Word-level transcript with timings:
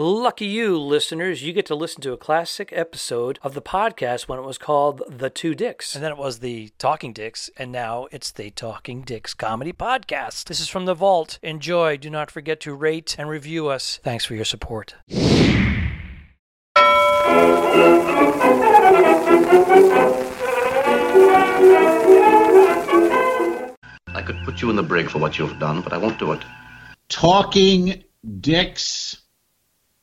Lucky 0.00 0.46
you, 0.46 0.78
listeners, 0.78 1.42
you 1.42 1.52
get 1.52 1.66
to 1.66 1.74
listen 1.74 2.00
to 2.02 2.12
a 2.12 2.16
classic 2.16 2.72
episode 2.72 3.40
of 3.42 3.54
the 3.54 3.60
podcast 3.60 4.28
when 4.28 4.38
it 4.38 4.44
was 4.44 4.56
called 4.56 5.02
The 5.08 5.28
Two 5.28 5.56
Dicks. 5.56 5.96
And 5.96 6.04
then 6.04 6.12
it 6.12 6.16
was 6.16 6.38
the 6.38 6.68
Talking 6.78 7.12
Dicks, 7.12 7.50
and 7.56 7.72
now 7.72 8.06
it's 8.12 8.30
the 8.30 8.50
Talking 8.50 9.02
Dicks 9.02 9.34
Comedy 9.34 9.72
Podcast. 9.72 10.44
This 10.44 10.60
is 10.60 10.68
from 10.68 10.84
the 10.84 10.94
vault. 10.94 11.40
Enjoy. 11.42 11.96
Do 11.96 12.10
not 12.10 12.30
forget 12.30 12.60
to 12.60 12.74
rate 12.74 13.16
and 13.18 13.28
review 13.28 13.66
us. 13.66 13.98
Thanks 14.04 14.24
for 14.24 14.36
your 14.36 14.44
support. 14.44 14.94
I 24.14 24.22
could 24.24 24.38
put 24.44 24.62
you 24.62 24.70
in 24.70 24.76
the 24.76 24.84
brig 24.84 25.10
for 25.10 25.18
what 25.18 25.40
you've 25.40 25.58
done, 25.58 25.82
but 25.82 25.92
I 25.92 25.98
won't 25.98 26.20
do 26.20 26.30
it. 26.30 26.44
Talking 27.08 28.04
Dicks, 28.40 29.22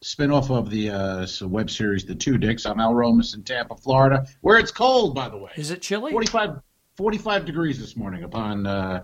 spinoff 0.05 0.55
of 0.55 0.69
the 0.69 0.91
uh, 0.91 1.27
web 1.47 1.69
series 1.69 2.05
The 2.05 2.13
Two 2.13 2.37
Dicks. 2.37 2.65
I'm 2.67 2.79
Al 2.79 2.93
Romas 2.93 3.33
in 3.33 3.41
Tampa, 3.43 3.75
Florida, 3.75 4.27
where 4.41 4.57
it's 4.59 4.71
cold, 4.71 5.15
by 5.15 5.29
the 5.29 5.37
way. 5.37 5.49
Is 5.55 5.71
it 5.71 5.81
chilly? 5.81 6.11
45, 6.11 6.61
45 6.95 7.45
degrees 7.45 7.79
this 7.79 7.97
morning 7.97 8.23
upon 8.23 8.67
uh, 8.67 9.03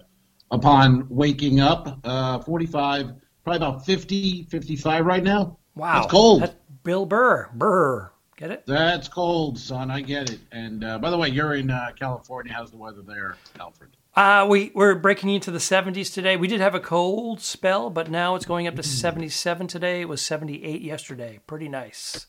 upon 0.52 1.08
waking 1.09 1.59
up. 1.59 1.99
Uh, 2.03 2.39
45, 2.39 3.13
probably 3.44 3.58
about 3.58 3.84
50, 3.84 4.44
55 4.44 5.05
right 5.05 5.23
now. 5.23 5.58
Wow. 5.75 6.03
It's 6.03 6.11
cold. 6.11 6.44
That's 6.44 6.55
Bill 6.84 7.08
Burr. 7.08 7.49
Burr. 7.55 8.11
Get 8.38 8.52
it? 8.52 8.66
That's 8.67 9.08
cold, 9.08 9.58
son. 9.58 9.89
I 9.89 10.02
get 10.02 10.30
it. 10.30 10.39
And 10.52 10.83
uh, 10.83 10.99
by 10.99 11.09
the 11.09 11.17
way, 11.17 11.30
you're 11.30 11.55
in 11.55 11.72
uh, 11.72 11.91
California. 11.97 12.53
How's 12.53 12.70
the 12.70 12.77
weather 12.77 13.02
there, 13.02 13.38
Alfred? 13.59 13.97
Uh, 14.15 14.45
we, 14.49 14.71
we're 14.75 14.95
breaking 14.95 15.29
into 15.29 15.51
the 15.51 15.57
70s 15.59 16.13
today. 16.13 16.35
We 16.35 16.47
did 16.47 16.59
have 16.59 16.75
a 16.75 16.79
cold 16.81 17.39
spell, 17.39 17.89
but 17.89 18.09
now 18.11 18.35
it's 18.35 18.45
going 18.45 18.67
up 18.67 18.75
to 18.75 18.83
77 18.83 19.67
today. 19.67 20.02
It 20.02 20.09
was 20.09 20.21
78 20.21 20.81
yesterday. 20.81 21.39
Pretty 21.47 21.69
nice. 21.69 22.27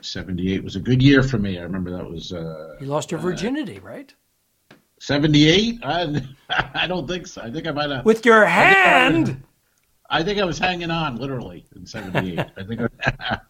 78 0.00 0.64
was 0.64 0.76
a 0.76 0.80
good 0.80 1.00
year 1.02 1.22
for 1.22 1.38
me. 1.38 1.58
I 1.58 1.62
remember 1.62 1.90
that 1.96 2.10
was. 2.10 2.32
Uh, 2.32 2.76
You 2.80 2.86
lost 2.86 3.10
your 3.12 3.20
virginity, 3.20 3.78
right? 3.78 4.12
78? 4.98 5.78
I, 5.84 6.22
I 6.74 6.86
don't 6.86 7.06
think 7.06 7.26
so. 7.26 7.42
I 7.42 7.50
think 7.50 7.66
I 7.66 7.70
might 7.70 7.90
have. 7.90 8.04
With 8.04 8.24
your 8.26 8.44
I 8.44 8.48
think 8.48 8.76
I 8.76 8.80
hand. 8.80 9.42
I 10.12 10.22
think 10.24 10.40
I 10.40 10.44
was 10.44 10.58
hanging 10.58 10.90
on 10.90 11.16
literally 11.16 11.64
in 11.76 11.86
'78. 11.86 12.40
I 12.56 12.64
think 12.64 12.80
I, 13.04 13.38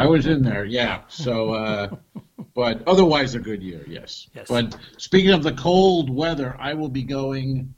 I 0.00 0.06
was 0.06 0.26
in 0.26 0.42
there. 0.42 0.64
Yeah. 0.64 1.02
So, 1.08 1.50
uh, 1.52 1.96
but 2.54 2.82
otherwise 2.86 3.34
a 3.34 3.38
good 3.38 3.62
year. 3.62 3.84
Yes. 3.86 4.28
Yes. 4.34 4.48
But 4.48 4.76
speaking 4.98 5.30
of 5.32 5.42
the 5.42 5.52
cold 5.52 6.10
weather, 6.10 6.56
I 6.58 6.74
will 6.74 6.88
be 6.88 7.02
going. 7.02 7.74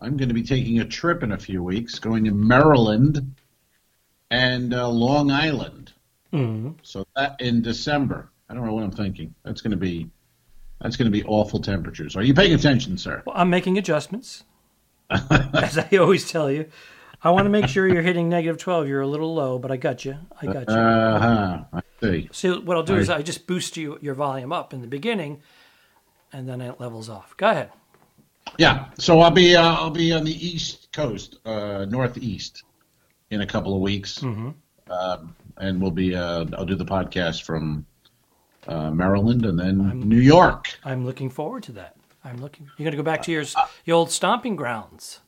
I'm 0.00 0.16
going 0.16 0.28
to 0.28 0.34
be 0.34 0.42
taking 0.42 0.80
a 0.80 0.84
trip 0.84 1.22
in 1.22 1.32
a 1.32 1.38
few 1.38 1.62
weeks, 1.62 1.98
going 1.98 2.24
to 2.24 2.32
Maryland 2.32 3.34
and 4.30 4.74
uh, 4.74 4.88
Long 4.88 5.30
Island. 5.30 5.92
Mhm. 6.32 6.74
So 6.82 7.06
that 7.16 7.40
in 7.40 7.62
December. 7.62 8.30
I 8.50 8.54
don't 8.54 8.66
know 8.66 8.74
what 8.74 8.84
I'm 8.84 8.90
thinking. 8.90 9.34
That's 9.44 9.60
going 9.60 9.70
to 9.70 9.76
be. 9.76 10.10
That's 10.80 10.96
going 10.96 11.06
to 11.06 11.16
be 11.18 11.24
awful 11.24 11.60
temperatures. 11.60 12.14
Are 12.16 12.22
you 12.22 12.34
paying 12.34 12.52
attention, 12.52 12.98
sir? 12.98 13.22
Well, 13.24 13.36
I'm 13.38 13.48
making 13.48 13.78
adjustments, 13.78 14.44
as 15.10 15.78
I 15.78 15.88
always 15.98 16.30
tell 16.30 16.50
you. 16.50 16.66
I 17.24 17.30
want 17.30 17.46
to 17.46 17.50
make 17.50 17.66
sure 17.68 17.88
you're 17.88 18.02
hitting 18.02 18.28
negative 18.28 18.58
12. 18.58 18.86
You're 18.86 19.00
a 19.00 19.06
little 19.06 19.34
low, 19.34 19.58
but 19.58 19.70
I 19.70 19.76
got 19.78 20.04
you. 20.04 20.16
I 20.40 20.46
got 20.46 20.68
you. 20.68 20.74
Uh 20.74 21.18
huh. 21.18 21.64
I 21.72 21.80
see. 22.02 22.28
So 22.32 22.60
what 22.60 22.76
I'll 22.76 22.82
do 22.82 22.96
is 22.96 23.08
I 23.08 23.22
just 23.22 23.46
boost 23.46 23.76
you 23.78 23.98
your 24.02 24.14
volume 24.14 24.52
up 24.52 24.74
in 24.74 24.82
the 24.82 24.86
beginning, 24.86 25.40
and 26.32 26.48
then 26.48 26.60
it 26.60 26.78
levels 26.80 27.08
off. 27.08 27.34
Go 27.36 27.48
ahead. 27.50 27.70
Yeah, 28.58 28.86
so 28.98 29.20
I'll 29.20 29.30
be 29.30 29.56
uh, 29.56 29.62
I'll 29.74 29.90
be 29.90 30.12
on 30.12 30.24
the 30.24 30.46
East 30.46 30.92
Coast, 30.92 31.38
uh, 31.46 31.86
Northeast, 31.88 32.62
in 33.30 33.40
a 33.40 33.46
couple 33.46 33.74
of 33.74 33.80
weeks, 33.80 34.18
Mm-hmm. 34.18 34.50
um, 34.92 35.34
and 35.56 35.80
we'll 35.80 35.90
be 35.90 36.14
uh, 36.14 36.44
I'll 36.58 36.66
do 36.66 36.74
the 36.76 36.84
podcast 36.84 37.42
from 37.44 37.86
uh, 38.68 38.90
Maryland 38.90 39.46
and 39.46 39.58
then 39.58 40.00
New 40.06 40.20
York. 40.20 40.78
I'm 40.84 41.06
looking 41.06 41.30
forward 41.30 41.62
to 41.64 41.72
that. 41.72 41.96
I'm 42.22 42.36
looking. 42.36 42.66
You're 42.76 42.84
going 42.84 42.92
to 42.92 42.96
go 42.98 43.02
back 43.02 43.22
to 43.24 43.32
your, 43.32 43.44
your 43.86 43.96
old 43.96 44.10
stomping 44.10 44.56
grounds. 44.56 45.20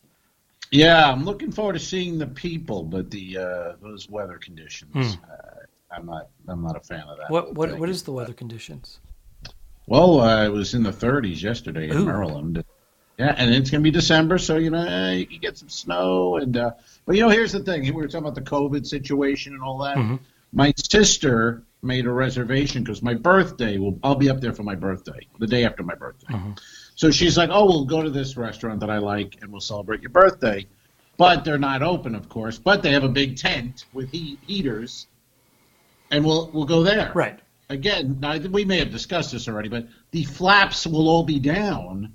Yeah, 0.70 1.10
I'm 1.10 1.24
looking 1.24 1.52
forward 1.52 1.74
to 1.74 1.78
seeing 1.78 2.18
the 2.18 2.26
people, 2.26 2.82
but 2.82 3.10
the 3.10 3.38
uh, 3.38 3.72
those 3.80 4.08
weather 4.08 4.38
conditions, 4.38 5.18
uh, 5.24 5.94
I'm 5.94 6.06
not 6.06 6.28
I'm 6.48 6.62
not 6.62 6.76
a 6.76 6.80
fan 6.80 7.00
of 7.00 7.18
that. 7.18 7.26
Hmm. 7.28 7.32
What 7.32 7.54
what 7.54 7.78
what 7.78 7.88
is 7.88 8.02
the 8.02 8.12
weather 8.12 8.32
conditions? 8.32 9.00
Well, 9.86 10.20
uh, 10.20 10.44
it 10.44 10.52
was 10.52 10.74
in 10.74 10.82
the 10.82 10.90
30s 10.90 11.40
yesterday 11.40 11.88
in 11.88 11.96
Ooh. 11.96 12.06
Maryland. 12.06 12.64
Yeah, 13.18 13.34
and 13.38 13.54
it's 13.54 13.70
going 13.70 13.82
to 13.82 13.84
be 13.84 13.92
December, 13.92 14.36
so 14.36 14.56
you 14.56 14.70
know 14.70 14.84
eh, 14.84 15.12
you 15.12 15.26
can 15.26 15.38
get 15.38 15.56
some 15.56 15.70
snow. 15.70 16.36
And 16.36 16.56
uh, 16.56 16.72
but 17.06 17.16
you 17.16 17.22
know, 17.22 17.30
here's 17.30 17.52
the 17.52 17.60
thing: 17.60 17.82
we 17.82 17.92
were 17.92 18.08
talking 18.08 18.26
about 18.26 18.34
the 18.34 18.42
COVID 18.42 18.86
situation 18.86 19.54
and 19.54 19.62
all 19.62 19.78
that. 19.78 19.96
Mhm. 19.96 20.18
My 20.56 20.72
sister 20.90 21.62
made 21.82 22.06
a 22.06 22.10
reservation 22.10 22.82
because 22.82 23.02
my 23.02 23.12
birthday 23.12 23.76
will 23.76 23.98
I'll 24.02 24.14
be 24.14 24.30
up 24.30 24.40
there 24.40 24.54
for 24.54 24.62
my 24.62 24.74
birthday, 24.74 25.28
the 25.38 25.46
day 25.46 25.66
after 25.66 25.82
my 25.82 25.94
birthday. 25.94 26.32
Uh-huh. 26.32 26.54
So 26.94 27.10
she's 27.10 27.36
like, 27.36 27.50
"Oh, 27.52 27.66
we'll 27.66 27.84
go 27.84 28.02
to 28.02 28.08
this 28.08 28.38
restaurant 28.38 28.80
that 28.80 28.88
I 28.88 28.96
like, 28.96 29.36
and 29.42 29.52
we'll 29.52 29.60
celebrate 29.60 30.00
your 30.00 30.10
birthday." 30.10 30.66
But 31.18 31.44
they're 31.44 31.58
not 31.58 31.82
open, 31.82 32.14
of 32.14 32.30
course. 32.30 32.58
But 32.58 32.82
they 32.82 32.92
have 32.92 33.04
a 33.04 33.08
big 33.08 33.36
tent 33.36 33.84
with 33.92 34.10
heat, 34.10 34.38
heaters, 34.46 35.08
and 36.10 36.24
we'll 36.24 36.50
we'll 36.54 36.64
go 36.64 36.82
there 36.82 37.12
Right. 37.14 37.38
again, 37.68 38.16
now, 38.18 38.38
we 38.38 38.64
may 38.64 38.78
have 38.78 38.90
discussed 38.90 39.32
this 39.32 39.48
already, 39.48 39.68
but 39.68 39.86
the 40.10 40.24
flaps 40.24 40.86
will 40.86 41.06
all 41.06 41.22
be 41.22 41.38
down 41.38 42.14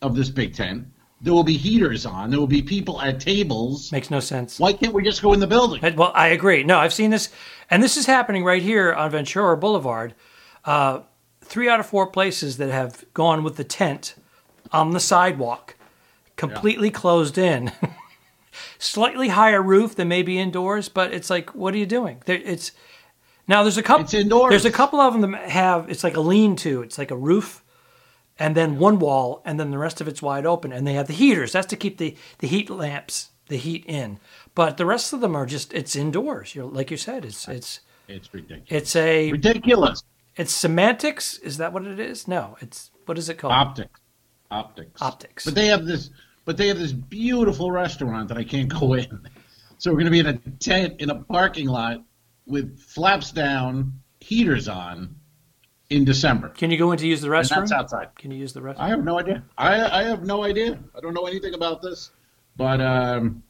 of 0.00 0.16
this 0.16 0.30
big 0.30 0.54
tent. 0.54 0.86
There 1.20 1.34
will 1.34 1.44
be 1.44 1.56
heaters 1.56 2.06
on. 2.06 2.30
There 2.30 2.38
will 2.38 2.46
be 2.46 2.62
people 2.62 3.00
at 3.02 3.18
tables. 3.18 3.90
Makes 3.90 4.08
no 4.10 4.20
sense. 4.20 4.60
Why 4.60 4.72
can't 4.72 4.94
we 4.94 5.02
just 5.02 5.20
go 5.20 5.32
in 5.32 5.40
the 5.40 5.48
building? 5.48 5.96
Well, 5.96 6.12
I 6.14 6.28
agree. 6.28 6.62
No, 6.62 6.78
I've 6.78 6.92
seen 6.92 7.10
this, 7.10 7.30
and 7.70 7.82
this 7.82 7.96
is 7.96 8.06
happening 8.06 8.44
right 8.44 8.62
here 8.62 8.92
on 8.92 9.10
Ventura 9.10 9.56
Boulevard. 9.56 10.14
Uh, 10.64 11.00
three 11.42 11.68
out 11.68 11.80
of 11.80 11.86
four 11.86 12.06
places 12.06 12.58
that 12.58 12.70
have 12.70 13.04
gone 13.14 13.42
with 13.42 13.56
the 13.56 13.64
tent 13.64 14.14
on 14.72 14.90
the 14.90 15.00
sidewalk, 15.00 15.76
completely 16.36 16.90
closed 16.90 17.38
in. 17.38 17.72
Slightly 18.78 19.28
higher 19.28 19.62
roof 19.62 19.94
than 19.94 20.08
maybe 20.08 20.38
indoors, 20.38 20.88
but 20.88 21.12
it's 21.12 21.30
like, 21.30 21.54
what 21.54 21.74
are 21.74 21.78
you 21.78 21.86
doing? 21.86 22.22
There, 22.26 22.36
it's 22.36 22.72
now 23.46 23.62
there's 23.62 23.78
a 23.78 23.82
couple. 23.82 24.04
It's 24.04 24.14
indoors. 24.14 24.50
There's 24.50 24.64
a 24.64 24.70
couple 24.70 25.00
of 25.00 25.18
them 25.18 25.32
that 25.32 25.48
have. 25.48 25.88
It's 25.88 26.04
like 26.04 26.16
a 26.16 26.20
lean-to. 26.20 26.82
It's 26.82 26.98
like 26.98 27.10
a 27.10 27.16
roof, 27.16 27.64
and 28.38 28.54
then 28.54 28.78
one 28.78 28.98
wall, 28.98 29.42
and 29.44 29.58
then 29.58 29.70
the 29.70 29.78
rest 29.78 30.00
of 30.00 30.08
it's 30.08 30.20
wide 30.20 30.44
open, 30.44 30.72
and 30.72 30.86
they 30.86 30.94
have 30.94 31.06
the 31.06 31.14
heaters. 31.14 31.52
That's 31.52 31.66
to 31.68 31.76
keep 31.76 31.98
the 31.98 32.16
the 32.38 32.46
heat 32.46 32.68
lamps, 32.68 33.30
the 33.48 33.56
heat 33.56 33.84
in. 33.86 34.18
But 34.54 34.76
the 34.76 34.86
rest 34.86 35.12
of 35.12 35.20
them 35.20 35.34
are 35.36 35.46
just 35.46 35.72
it's 35.74 35.96
indoors. 35.96 36.54
You're 36.54 36.66
like 36.66 36.90
you 36.90 36.96
said, 36.96 37.24
it's 37.24 37.48
it's 37.48 37.80
It's 38.08 38.32
ridiculous. 38.32 38.68
it's 38.70 38.96
a 38.96 39.32
ridiculous. 39.32 40.02
it's 40.36 40.52
semantics. 40.52 41.38
Is 41.38 41.56
that 41.58 41.72
what 41.72 41.84
it 41.86 41.98
is? 42.00 42.28
No, 42.28 42.56
it's 42.60 42.90
what 43.06 43.18
is 43.18 43.28
it 43.28 43.38
called? 43.38 43.52
Optics. 43.54 44.00
Optics. 44.50 45.02
Optics. 45.02 45.44
But 45.44 45.54
they 45.54 45.66
have 45.66 45.84
this. 45.84 46.10
But 46.44 46.56
they 46.56 46.68
have 46.68 46.78
this 46.78 46.92
beautiful 46.92 47.70
restaurant 47.70 48.28
that 48.28 48.38
I 48.38 48.44
can't 48.44 48.68
go 48.80 48.94
in. 48.94 49.28
So 49.78 49.90
we're 49.90 49.98
going 50.00 50.06
to 50.06 50.10
be 50.10 50.18
in 50.20 50.26
a 50.26 50.38
tent 50.58 51.00
in 51.00 51.10
a 51.10 51.16
parking 51.24 51.68
lot 51.68 52.02
with 52.46 52.80
flaps 52.80 53.30
down, 53.30 53.92
heaters 54.20 54.66
on, 54.66 55.14
in 55.90 56.04
December. 56.06 56.48
Can 56.48 56.70
you 56.70 56.78
go 56.78 56.90
in 56.92 56.98
to 56.98 57.06
use 57.06 57.20
the 57.20 57.30
And 57.30 57.46
that's 57.48 57.70
outside. 57.72 58.08
Can 58.16 58.30
you 58.30 58.38
use 58.38 58.54
the 58.54 58.60
restroom? 58.60 58.78
I 58.78 58.88
have 58.88 59.04
no 59.04 59.18
idea. 59.20 59.42
I 59.58 60.00
I 60.00 60.02
have 60.04 60.24
no 60.24 60.42
idea. 60.44 60.78
I 60.96 61.00
don't 61.00 61.12
know 61.14 61.26
anything 61.26 61.52
about 61.54 61.82
this, 61.82 62.10
but 62.58 62.82
um, 62.82 63.42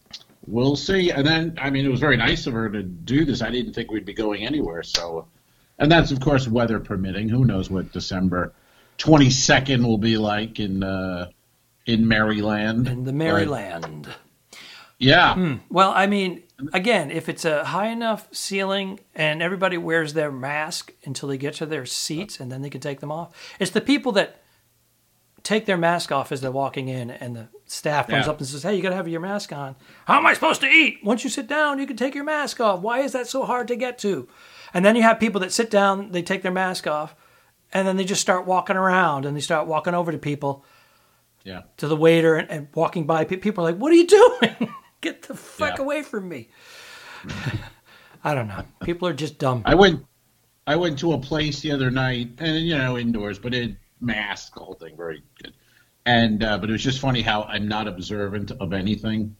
we'll 0.47 0.77
see. 0.77 1.11
And 1.11 1.27
then, 1.27 1.59
I 1.61 1.71
mean, 1.71 1.85
it 1.85 1.89
was 1.89 1.99
very 1.99 2.17
nice 2.17 2.47
of 2.47 2.53
her 2.53 2.71
to 2.71 2.83
do 2.85 3.25
this. 3.25 3.43
I 3.43 3.51
didn't 3.51 3.73
think 3.73 3.91
we'd 3.91 4.05
be 4.05 4.15
going 4.15 4.47
anywhere. 4.47 4.85
So, 4.85 5.27
and 5.79 5.91
that's 5.91 6.13
of 6.13 6.21
course 6.21 6.47
weather 6.47 6.79
permitting. 6.79 7.29
Who 7.29 7.45
knows 7.45 7.71
what 7.71 7.91
December 7.93 8.53
twenty 8.99 9.31
second 9.31 9.85
will 9.85 9.99
be 9.99 10.17
like 10.19 10.61
in 10.61 10.85
uh, 10.85 11.31
in 11.87 12.07
Maryland. 12.07 12.87
in 12.87 13.05
the 13.05 13.13
Maryland. 13.13 14.09
yeah, 14.99 15.57
Well, 15.71 15.93
I 15.93 16.07
mean, 16.07 16.43
again, 16.73 17.11
if 17.11 17.29
it's 17.29 17.45
a 17.45 17.65
high 17.65 17.89
enough 17.89 18.29
ceiling 18.33 19.01
and 19.15 19.43
everybody 19.43 19.79
wears 19.79 20.13
their 20.13 20.31
mask 20.31 20.93
until 21.05 21.29
they 21.29 21.39
get 21.39 21.55
to 21.55 21.67
their 21.67 21.87
seats 21.87 22.41
and 22.41 22.53
then 22.53 22.63
they 22.63 22.71
can 22.71 22.81
take 22.81 23.01
them 23.01 23.11
off, 23.11 23.57
it's 23.59 23.71
the 23.71 23.81
people 23.81 24.13
that 24.13 24.43
take 25.43 25.67
their 25.67 25.79
mask 25.79 26.13
off 26.13 26.31
as 26.31 26.41
they're 26.41 26.51
walking 26.51 26.89
in 26.89 27.11
and 27.11 27.37
the 27.37 27.49
staff 27.71 28.09
comes 28.09 28.27
Yeah. 28.27 28.33
up 28.33 28.39
and 28.39 28.47
says, 28.47 28.63
Hey, 28.63 28.75
you 28.75 28.83
got 28.83 28.91
to 28.91 28.97
have 28.97 29.09
your 29.09 29.21
mask 29.21 29.53
on. 29.53 29.77
How 30.07 30.19
am 30.19 30.27
I 30.27 30.35
supposed 30.35 30.61
to 30.63 30.67
eat? 30.67 30.99
Once 31.05 31.23
you 31.25 31.31
sit 31.31 31.47
down, 31.47 31.79
you 31.79 31.87
can 31.87 31.97
take 31.97 32.15
your 32.15 32.25
mask 32.25 32.61
off. 32.61 32.81
Why 32.81 33.01
is 33.01 33.13
that 33.13 33.27
so 33.29 33.45
hard 33.45 33.69
to 33.69 33.77
get 33.77 33.99
to? 34.01 34.29
And 34.75 34.85
then 34.85 34.97
you 34.97 35.03
have 35.03 35.21
people 35.21 35.41
that 35.43 35.53
sit 35.53 35.71
down, 35.71 36.11
they 36.13 36.23
take 36.23 36.43
their 36.43 36.53
mask 36.53 36.87
off, 36.87 37.15
and 37.73 37.87
then 37.87 37.97
they 37.97 38.05
just 38.05 38.21
start 38.21 38.47
walking 38.47 38.77
around 38.77 39.25
and 39.27 39.37
they 39.37 39.41
start 39.41 39.67
walking 39.67 39.95
over 39.95 40.11
to 40.13 40.19
people 40.19 40.65
yeah. 41.45 41.63
to 41.77 41.87
the 41.89 41.97
waiter 41.97 42.37
and, 42.37 42.51
and 42.51 42.69
walking 42.75 43.07
by. 43.07 43.25
People 43.25 43.65
are 43.65 43.71
like, 43.73 43.81
"What 43.81 43.93
are 43.93 43.97
you 43.97 44.07
doing? 44.07 44.73
Get 45.01 45.23
the 45.23 45.35
fuck 45.35 45.79
Yeah. 45.79 45.85
away 45.85 46.03
from 46.03 46.29
me!" 46.29 46.49
I 48.25 48.35
don't 48.35 48.49
know. 48.49 48.65
People 48.83 49.09
are 49.09 49.13
just 49.15 49.39
dumb. 49.39 49.63
I 49.65 49.75
went 49.75 50.05
I 50.67 50.77
went 50.77 50.99
to 51.01 51.13
a 51.15 51.19
place 51.19 51.61
the 51.61 51.73
other 51.73 51.91
night, 51.91 52.31
and 52.39 52.59
you 52.67 52.77
know, 52.77 52.99
indoors, 52.99 53.39
but 53.39 53.55
it 53.55 53.77
masked 54.01 54.55
the 54.55 54.61
whole 54.61 54.75
thing 54.75 54.97
very 54.97 55.23
good. 55.43 55.55
And 56.09 56.43
uh, 56.43 56.57
but 56.57 56.71
it 56.71 56.73
was 56.73 56.83
just 56.83 57.01
funny 57.01 57.21
how 57.21 57.43
I'm 57.43 57.69
not 57.69 57.87
observant 57.87 58.51
of 58.53 58.73
anything, 58.73 59.37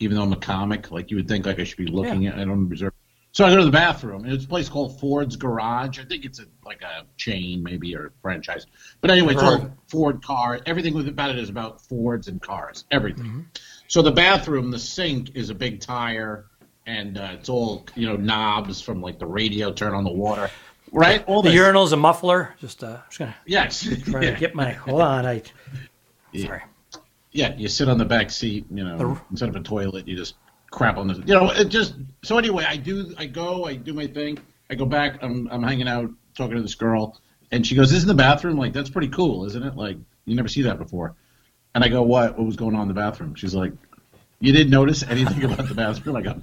even 0.00 0.16
though 0.16 0.22
I'm 0.22 0.32
a 0.32 0.36
comic. 0.36 0.90
Like 0.90 1.10
you 1.10 1.18
would 1.18 1.28
think, 1.28 1.44
like 1.44 1.60
I 1.60 1.64
should 1.64 1.76
be 1.76 1.86
looking 1.88 2.26
at. 2.26 2.36
I 2.38 2.44
don't 2.44 2.62
observe. 2.72 2.94
So 3.32 3.44
I 3.44 3.50
go 3.50 3.56
to 3.58 3.66
the 3.66 3.70
bathroom, 3.70 4.24
and 4.24 4.32
it's 4.32 4.46
a 4.46 4.48
place 4.48 4.70
called 4.70 4.98
Ford's 4.98 5.36
Garage. 5.36 5.98
I 6.00 6.04
think 6.06 6.24
it's 6.24 6.40
a, 6.40 6.44
like 6.64 6.80
a 6.80 7.04
chain, 7.18 7.62
maybe, 7.62 7.94
or 7.94 8.06
a 8.06 8.10
franchise. 8.22 8.64
But 9.02 9.10
anyway, 9.10 9.34
it's 9.34 9.42
all. 9.42 9.70
Ford 9.88 10.22
car. 10.24 10.58
Everything 10.64 10.98
about 11.06 11.28
it 11.32 11.38
is 11.38 11.50
about 11.50 11.82
Fords 11.82 12.28
and 12.28 12.40
cars. 12.40 12.86
Everything. 12.90 13.46
So 13.88 14.00
the 14.00 14.10
bathroom, 14.10 14.70
the 14.70 14.78
sink 14.78 15.36
is 15.36 15.50
a 15.50 15.54
big 15.54 15.80
tire, 15.80 16.46
and 16.86 17.18
uh, 17.18 17.32
it's 17.34 17.50
all 17.50 17.84
you 17.94 18.06
know 18.08 18.16
knobs 18.16 18.80
from 18.80 19.02
like 19.02 19.18
the 19.18 19.26
radio 19.26 19.70
turn 19.70 19.92
on 19.92 20.04
the 20.04 20.12
water, 20.12 20.50
right? 20.92 21.22
All 21.28 21.42
The 21.42 21.50
this. 21.50 21.56
urinal's 21.56 21.92
a 21.92 21.98
muffler. 21.98 22.54
Just 22.58 22.82
uh, 22.82 22.86
I'm 22.86 23.02
just 23.10 23.18
gonna 23.18 23.36
Yes. 23.44 23.80
try 24.10 24.22
yeah. 24.24 24.30
to 24.32 24.40
get 24.40 24.54
my. 24.54 24.70
Hold 24.72 25.02
on, 25.02 25.26
I. 25.26 25.42
Sorry. 26.42 26.62
yeah, 27.32 27.54
you 27.56 27.68
sit 27.68 27.88
on 27.88 27.98
the 27.98 28.04
back 28.04 28.30
seat, 28.30 28.66
you 28.70 28.84
know, 28.84 29.20
instead 29.30 29.48
of 29.48 29.56
a 29.56 29.60
toilet, 29.60 30.06
you 30.08 30.16
just 30.16 30.34
crap 30.70 30.96
on 30.96 31.06
the, 31.08 31.14
you 31.14 31.34
know, 31.34 31.50
it 31.50 31.66
just. 31.66 31.94
So 32.22 32.38
anyway, 32.38 32.64
I 32.68 32.76
do, 32.76 33.14
I 33.18 33.26
go, 33.26 33.64
I 33.64 33.74
do 33.76 33.92
my 33.92 34.06
thing, 34.06 34.38
I 34.70 34.74
go 34.74 34.86
back, 34.86 35.22
I'm, 35.22 35.48
I'm 35.50 35.62
hanging 35.62 35.88
out 35.88 36.10
talking 36.36 36.56
to 36.56 36.62
this 36.62 36.74
girl, 36.74 37.20
and 37.50 37.66
she 37.66 37.74
goes, 37.74 37.92
"Isn't 37.92 38.08
the 38.08 38.14
bathroom 38.14 38.56
like 38.56 38.72
that's 38.72 38.90
pretty 38.90 39.08
cool, 39.08 39.44
isn't 39.46 39.62
it? 39.62 39.76
Like 39.76 39.96
you 40.24 40.34
never 40.34 40.48
see 40.48 40.62
that 40.62 40.78
before." 40.78 41.14
And 41.74 41.84
I 41.84 41.88
go, 41.88 42.02
"What? 42.02 42.36
What 42.36 42.46
was 42.46 42.56
going 42.56 42.74
on 42.74 42.82
in 42.82 42.88
the 42.88 42.94
bathroom?" 42.94 43.34
She's 43.34 43.54
like, 43.54 43.72
"You 44.40 44.52
didn't 44.52 44.70
notice 44.70 45.02
anything 45.02 45.44
about 45.44 45.68
the 45.68 45.74
bathroom?" 45.74 46.16
I 46.16 46.22
go, 46.22 46.42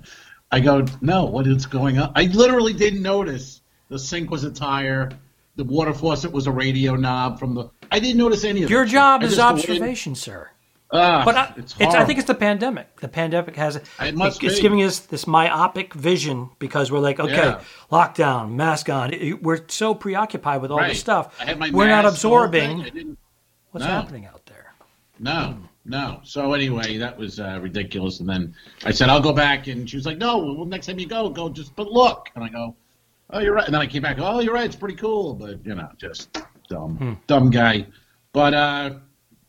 "I 0.51 0.59
go, 0.59 0.85
no. 1.01 1.25
What 1.25 1.47
is 1.47 1.65
going 1.65 1.97
on?" 1.97 2.11
I 2.15 2.23
literally 2.25 2.73
didn't 2.73 3.01
notice 3.01 3.61
the 3.89 3.99
sink 3.99 4.31
was 4.31 4.43
a 4.43 4.51
tire. 4.51 5.11
The 5.55 5.63
water 5.63 5.93
faucet 5.93 6.31
was 6.31 6.47
a 6.47 6.51
radio 6.51 6.95
knob 6.95 7.39
from 7.39 7.53
the. 7.53 7.69
I 7.93 7.99
didn't 7.99 8.17
notice 8.17 8.43
any 8.43 8.63
of 8.63 8.69
Your 8.69 8.85
shit. 8.85 8.93
job 8.93 9.23
is 9.23 9.39
observation, 9.39 10.15
sir. 10.15 10.49
Ah, 10.91 11.23
But 11.25 11.35
I, 11.37 11.53
it's 11.57 11.75
it's, 11.79 11.95
I 11.95 12.05
think 12.05 12.19
it's 12.19 12.27
the 12.27 12.35
pandemic. 12.35 12.99
The 12.99 13.07
pandemic 13.07 13.55
has 13.55 13.77
It 13.99 14.15
must 14.15 14.43
it's 14.43 14.55
be. 14.57 14.61
giving 14.61 14.83
us 14.83 14.99
this 14.99 15.25
myopic 15.25 15.93
vision 15.93 16.49
because 16.59 16.91
we're 16.91 16.99
like, 16.99 17.19
okay, 17.19 17.33
Yeah. 17.33 17.61
lockdown, 17.91 18.51
mask 18.51 18.89
on. 18.89 19.11
It- 19.13 19.41
We're 19.41 19.61
so 19.67 19.95
preoccupied 19.95 20.61
with 20.61 20.69
all 20.71 20.77
Right. 20.77 20.89
this 20.89 20.99
stuff. 20.99 21.35
I 21.39 21.53
my 21.55 21.71
We're 21.71 21.87
not 21.87 22.03
mask, 22.05 22.21
the 22.21 22.29
whole 22.29 22.47
thing. 22.47 22.81
absorbing 22.81 23.17
what's 23.71 23.85
No. 23.85 23.91
happening 23.91 24.25
out 24.27 24.45
there. 24.45 24.73
No, 25.19 25.57
no. 25.85 26.19
So 26.23 26.53
anyway, 26.53 26.97
that 26.97 27.17
was 27.17 27.39
uh, 27.39 27.59
ridiculous. 27.61 28.19
And 28.19 28.29
then 28.29 28.53
I 28.85 28.91
said, 28.91 29.09
I'll 29.09 29.21
go 29.21 29.33
back. 29.33 29.67
And 29.67 29.89
she 29.89 29.95
was 29.97 30.05
like, 30.05 30.17
No, 30.19 30.37
well, 30.37 30.65
next 30.65 30.85
time 30.87 30.99
you 30.99 31.07
go, 31.07 31.27
go 31.29 31.49
just, 31.49 31.75
but 31.75 31.91
look. 31.91 32.29
And 32.35 32.43
I 32.43 32.49
go, 32.49 32.75
Oh, 33.31 33.39
you're 33.39 33.53
right. 33.55 33.65
And 33.65 33.73
then 33.73 33.81
I 33.81 33.87
came 33.87 34.01
back. 34.03 34.17
Oh, 34.19 34.39
you're 34.41 34.53
right. 34.53 34.65
It's 34.65 34.75
pretty 34.75 34.95
cool. 34.95 35.33
But, 35.33 35.65
you 35.65 35.73
know, 35.73 35.89
just 35.97 36.37
dumb, 36.73 36.97
Hmm. 36.97 37.13
dumb 37.27 37.49
guy. 37.51 37.85
But 38.31 38.53
uh, 38.53 38.89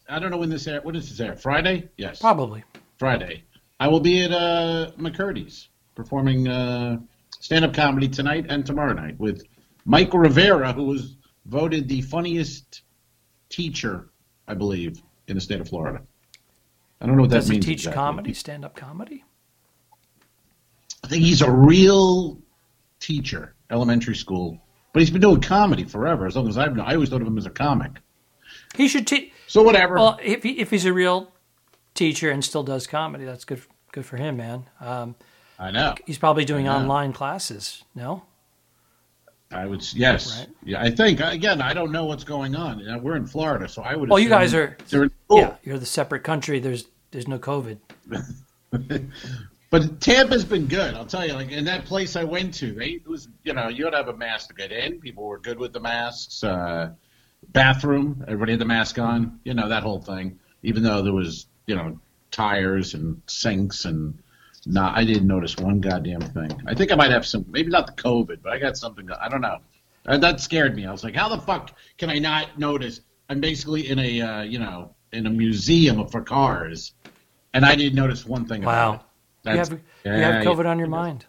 I 0.08 0.18
don't 0.18 0.30
know 0.30 0.36
when 0.36 0.50
this 0.50 0.66
air. 0.66 0.80
When 0.82 0.94
is 0.94 1.08
this 1.08 1.20
air? 1.20 1.36
Friday? 1.36 1.88
Yes. 1.96 2.18
Probably. 2.20 2.62
Friday. 2.98 3.44
I 3.80 3.88
will 3.88 4.00
be 4.00 4.22
at 4.22 4.30
uh, 4.32 4.90
McCurdy's 4.98 5.68
performing 5.94 6.48
uh, 6.48 6.98
stand 7.40 7.64
up 7.64 7.72
comedy 7.74 8.08
tonight 8.08 8.46
and 8.48 8.64
tomorrow 8.64 8.92
night 8.92 9.18
with 9.18 9.42
Mike 9.86 10.12
Rivera, 10.12 10.72
who 10.72 10.84
was 10.84 11.16
voted 11.46 11.88
the 11.88 12.02
funniest 12.02 12.82
teacher, 13.48 14.10
I 14.46 14.54
believe, 14.54 15.02
in 15.28 15.34
the 15.36 15.40
state 15.40 15.60
of 15.60 15.68
Florida. 15.68 16.02
I 17.00 17.06
don't 17.06 17.16
know 17.16 17.22
what 17.22 17.30
Does 17.30 17.46
that 17.46 17.52
he 17.52 17.56
means. 17.58 17.66
teach 17.66 17.80
exactly. 17.80 17.98
comedy, 18.00 18.34
stand 18.34 18.64
up 18.64 18.76
comedy? 18.76 19.24
I 21.02 21.08
think 21.08 21.22
he's 21.22 21.42
a 21.42 21.50
real 21.50 22.38
teacher, 23.00 23.54
elementary 23.70 24.14
school, 24.16 24.58
but 24.94 25.00
he's 25.00 25.10
been 25.10 25.20
doing 25.20 25.42
comedy 25.42 25.84
forever, 25.84 26.24
as 26.26 26.34
long 26.36 26.48
as 26.48 26.56
I've 26.56 26.74
known. 26.74 26.86
I 26.86 26.94
always 26.94 27.10
thought 27.10 27.20
of 27.20 27.26
him 27.26 27.36
as 27.36 27.44
a 27.44 27.50
comic. 27.50 27.92
He 28.74 28.88
should 28.88 29.06
teach. 29.06 29.30
So 29.46 29.62
whatever. 29.62 29.96
Well, 29.96 30.18
if 30.22 30.42
he, 30.42 30.58
if 30.60 30.70
he's 30.70 30.86
a 30.86 30.92
real 30.92 31.30
teacher 31.94 32.30
and 32.30 32.42
still 32.42 32.62
does 32.62 32.86
comedy, 32.86 33.24
that's 33.26 33.44
good. 33.44 33.60
Good 33.92 34.06
for 34.06 34.16
him, 34.16 34.38
man. 34.38 34.64
Um, 34.80 35.14
I 35.58 35.70
know. 35.70 35.94
he's 36.06 36.18
probably 36.18 36.44
doing 36.44 36.68
online 36.68 37.12
classes. 37.12 37.84
No, 37.94 38.24
I 39.52 39.66
would. 39.66 39.84
Yes. 39.94 40.38
Right. 40.40 40.48
Yeah. 40.64 40.82
I 40.82 40.90
think 40.90 41.20
again. 41.20 41.60
I 41.60 41.74
don't 41.74 41.92
know 41.92 42.06
what's 42.06 42.24
going 42.24 42.56
on. 42.56 42.82
We're 43.02 43.14
in 43.16 43.26
Florida, 43.26 43.68
so 43.68 43.82
I 43.82 43.94
would. 43.94 44.08
Well, 44.08 44.18
you 44.18 44.28
guys 44.28 44.54
are- 44.54 44.76
in 44.80 44.86
school. 44.86 45.10
yeah, 45.30 45.54
you're 45.62 45.78
the 45.78 45.86
separate 45.86 46.24
country. 46.24 46.58
There's 46.58 46.86
there's 47.12 47.28
no 47.28 47.38
COVID. 47.38 47.78
But 49.74 50.00
Tampa's 50.00 50.44
been 50.44 50.66
good, 50.66 50.94
I'll 50.94 51.04
tell 51.04 51.26
you. 51.26 51.32
Like 51.32 51.50
in 51.50 51.64
that 51.64 51.84
place 51.84 52.14
I 52.14 52.22
went 52.22 52.54
to, 52.54 52.72
they 52.74 52.90
it 52.90 53.08
was 53.08 53.26
you 53.42 53.54
know 53.54 53.66
you 53.66 53.86
had 53.86 53.90
to 53.90 53.96
have 53.96 54.06
a 54.06 54.16
mask 54.16 54.50
to 54.50 54.54
get 54.54 54.70
in. 54.70 55.00
People 55.00 55.24
were 55.24 55.40
good 55.40 55.58
with 55.58 55.72
the 55.72 55.80
masks. 55.80 56.44
Uh, 56.44 56.90
bathroom, 57.48 58.24
everybody 58.28 58.52
had 58.52 58.60
the 58.60 58.66
mask 58.66 59.00
on. 59.00 59.40
You 59.42 59.52
know 59.52 59.68
that 59.68 59.82
whole 59.82 60.00
thing. 60.00 60.38
Even 60.62 60.84
though 60.84 61.02
there 61.02 61.12
was 61.12 61.48
you 61.66 61.74
know 61.74 61.98
tires 62.30 62.94
and 62.94 63.20
sinks 63.26 63.84
and 63.84 64.16
not, 64.64 64.96
I 64.96 65.04
didn't 65.04 65.26
notice 65.26 65.56
one 65.56 65.80
goddamn 65.80 66.20
thing. 66.20 66.52
I 66.68 66.74
think 66.74 66.92
I 66.92 66.94
might 66.94 67.10
have 67.10 67.26
some, 67.26 67.44
maybe 67.48 67.70
not 67.70 67.88
the 67.88 68.00
COVID, 68.00 68.42
but 68.44 68.52
I 68.52 68.60
got 68.60 68.76
something. 68.76 69.10
I 69.10 69.28
don't 69.28 69.40
know. 69.40 69.58
Uh, 70.06 70.18
that 70.18 70.38
scared 70.38 70.76
me. 70.76 70.86
I 70.86 70.92
was 70.92 71.02
like, 71.02 71.16
how 71.16 71.28
the 71.28 71.40
fuck 71.40 71.76
can 71.98 72.10
I 72.10 72.20
not 72.20 72.60
notice? 72.60 73.00
I'm 73.28 73.40
basically 73.40 73.90
in 73.90 73.98
a 73.98 74.20
uh, 74.20 74.42
you 74.42 74.60
know 74.60 74.94
in 75.12 75.26
a 75.26 75.30
museum 75.30 76.06
for 76.06 76.22
cars, 76.22 76.94
and 77.52 77.64
I 77.64 77.74
didn't 77.74 77.96
notice 77.96 78.24
one 78.24 78.46
thing. 78.46 78.62
Wow. 78.62 78.90
About 78.90 79.00
it. 79.00 79.06
You 79.44 79.52
That's- 79.52 79.68
have, 79.68 79.80
you 80.04 80.10
have 80.22 80.44
COVID 80.44 80.64
yeah. 80.64 80.70
on 80.70 80.78
your 80.78 80.88
mind. 80.88 81.26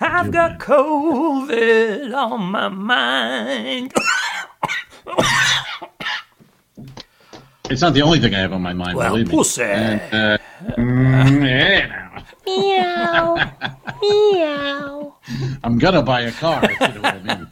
I've 0.00 0.30
got. 0.30 0.58
COVID 0.58 2.12
on 2.14 2.42
my 2.50 2.68
mind. 2.68 3.92
It's 7.68 7.82
not 7.82 7.94
the 7.94 8.02
only 8.02 8.20
thing 8.20 8.34
I 8.34 8.38
have 8.40 8.52
on 8.52 8.62
my 8.62 8.72
mind. 8.72 8.96
Well, 8.96 9.10
believe 9.10 9.28
me. 9.28 9.34
pussy. 9.34 9.62
And, 9.62 10.00
uh, 10.14 10.38
mm, 10.78 11.40
Meow. 12.46 13.50
Meow. 14.00 15.16
I'm 15.64 15.78
gonna 15.78 16.02
buy 16.02 16.20
a 16.22 16.32
car. 16.32 16.60
if 16.62 16.80
you 16.80 16.88
know 16.88 17.00
what 17.00 17.14
I 17.14 17.36
mean. 17.36 17.48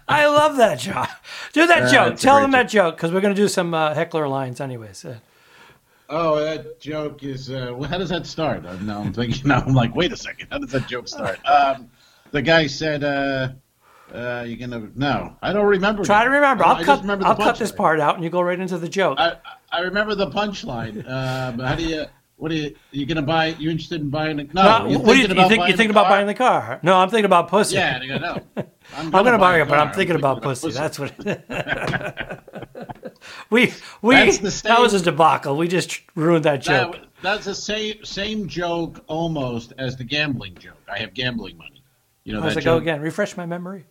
I 0.08 0.26
love 0.26 0.56
that 0.56 0.78
joke. 0.78 1.08
Do 1.52 1.66
that 1.66 1.82
Uh, 1.84 1.90
joke. 1.92 2.16
Tell 2.18 2.36
great 2.36 2.42
them 2.44 2.50
that 2.52 2.68
joke 2.70 2.96
because 2.96 3.12
we're 3.12 3.20
going 3.20 3.34
to 3.34 3.40
do 3.40 3.48
some 3.48 3.74
uh, 3.74 3.92
heckler 3.94 4.26
lines, 4.28 4.60
anyways. 4.60 5.04
Oh, 6.14 6.38
that 6.44 6.78
joke 6.78 7.24
is. 7.24 7.48
Uh, 7.50 7.72
well, 7.74 7.88
how 7.88 7.96
does 7.96 8.10
that 8.10 8.26
start? 8.26 8.66
Uh, 8.66 8.76
now 8.82 9.00
I'm 9.00 9.14
thinking. 9.14 9.48
Now 9.48 9.62
I'm 9.62 9.72
like, 9.72 9.96
wait 9.96 10.12
a 10.12 10.16
second. 10.16 10.48
How 10.50 10.58
does 10.58 10.70
that 10.72 10.86
joke 10.86 11.08
start? 11.08 11.40
Um, 11.46 11.90
the 12.32 12.42
guy 12.42 12.66
said, 12.66 13.02
uh, 13.02 13.48
uh, 14.14 14.44
"You're 14.46 14.58
gonna." 14.58 14.90
No, 14.94 15.36
I 15.42 15.52
don't 15.52 15.66
remember. 15.66 16.04
try 16.04 16.24
to 16.24 16.30
remember. 16.30 16.64
I 16.64 16.72
I'll 16.72 16.84
cut. 16.84 17.00
remember 17.00 17.26
I'll 17.26 17.36
cut 17.36 17.58
this 17.58 17.72
part 17.72 17.98
out, 17.98 18.14
and 18.14 18.24
you 18.24 18.30
go 18.30 18.42
right 18.42 18.58
into 18.60 18.76
the 18.78 18.88
joke. 18.88 19.18
I, 19.18 19.36
I 19.70 19.80
remember 19.80 20.14
the 20.14 20.28
punchline. 20.28 20.98
Um, 21.08 21.58
how 21.58 21.74
do 21.74 21.82
you? 21.82 22.04
What 22.36 22.50
are 22.50 22.54
you? 22.54 22.74
You 22.90 23.06
gonna 23.06 23.22
buy? 23.22 23.48
You 23.48 23.70
interested 23.70 24.00
in 24.00 24.10
buying? 24.10 24.40
A, 24.40 24.44
no. 24.44 24.62
Uh, 24.62 24.86
you 24.88 24.98
what 24.98 25.14
do 25.14 25.18
you, 25.18 25.26
thinking 25.26 25.36
you 25.36 25.42
about 25.42 25.48
think? 25.48 25.62
You 25.68 25.76
thinking 25.76 25.90
about 25.90 26.06
car? 26.06 26.10
buying 26.16 26.26
the 26.26 26.34
car? 26.34 26.80
No, 26.82 26.96
I'm 26.96 27.08
thinking 27.08 27.26
about 27.26 27.48
pussy. 27.48 27.76
Yeah, 27.76 27.96
and 27.96 28.12
I 28.12 28.18
go, 28.18 28.42
no. 28.56 28.64
I'm 28.96 29.14
I'm 29.14 29.24
gonna 29.24 29.38
buy 29.38 29.58
a 29.58 29.62
it, 29.62 29.68
but 29.68 29.76
car. 29.76 29.86
I'm 29.86 29.94
thinking 29.94 30.16
about 30.16 30.42
pussy. 30.42 30.72
That's 30.72 30.98
what. 30.98 31.12
We 33.52 33.72
we 34.00 34.14
that 34.14 34.76
was 34.80 34.94
a 34.94 35.02
debacle. 35.02 35.56
We 35.56 35.68
just 35.68 36.00
ruined 36.14 36.44
that 36.44 36.62
joke. 36.62 36.92
That, 36.92 37.06
that's 37.22 37.44
the 37.44 37.54
same 37.54 38.04
same 38.04 38.48
joke 38.48 39.04
almost 39.06 39.72
as 39.78 39.96
the 39.96 40.04
gambling 40.04 40.56
joke. 40.56 40.82
I 40.90 40.98
have 40.98 41.14
gambling 41.14 41.58
money. 41.58 41.82
You 42.24 42.32
know 42.34 42.40
that 42.40 42.56
it 42.56 42.64
go 42.64 42.78
again? 42.78 43.00
Refresh 43.00 43.36
my 43.36 43.46
memory. 43.46 43.84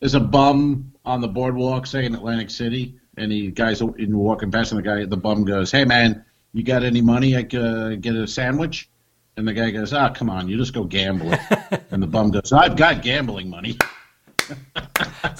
There's 0.00 0.14
a 0.14 0.20
bum 0.20 0.92
on 1.04 1.20
the 1.20 1.28
boardwalk, 1.28 1.86
say 1.86 2.04
in 2.04 2.14
Atlantic 2.14 2.50
City, 2.50 2.96
and 3.16 3.30
the 3.30 3.50
guy's 3.52 3.80
in 3.80 4.16
walking 4.16 4.50
past, 4.50 4.72
and 4.72 4.78
the 4.78 4.82
guy, 4.82 5.04
the 5.04 5.16
bum 5.16 5.44
goes, 5.44 5.70
"Hey 5.70 5.84
man, 5.84 6.24
you 6.52 6.62
got 6.62 6.82
any 6.82 7.00
money? 7.00 7.36
I 7.36 7.44
could 7.44 7.60
uh, 7.60 7.94
get 7.96 8.16
a 8.16 8.26
sandwich." 8.26 8.88
And 9.36 9.46
the 9.46 9.52
guy 9.52 9.70
goes, 9.70 9.92
"Ah, 9.92 10.08
come 10.08 10.30
on, 10.30 10.48
you 10.48 10.56
just 10.56 10.72
go 10.72 10.84
gamble." 10.84 11.32
it." 11.32 11.82
and 11.90 12.02
the 12.02 12.06
bum 12.06 12.30
goes, 12.30 12.52
"I've 12.52 12.76
got 12.76 13.02
gambling 13.02 13.50
money." 13.50 13.76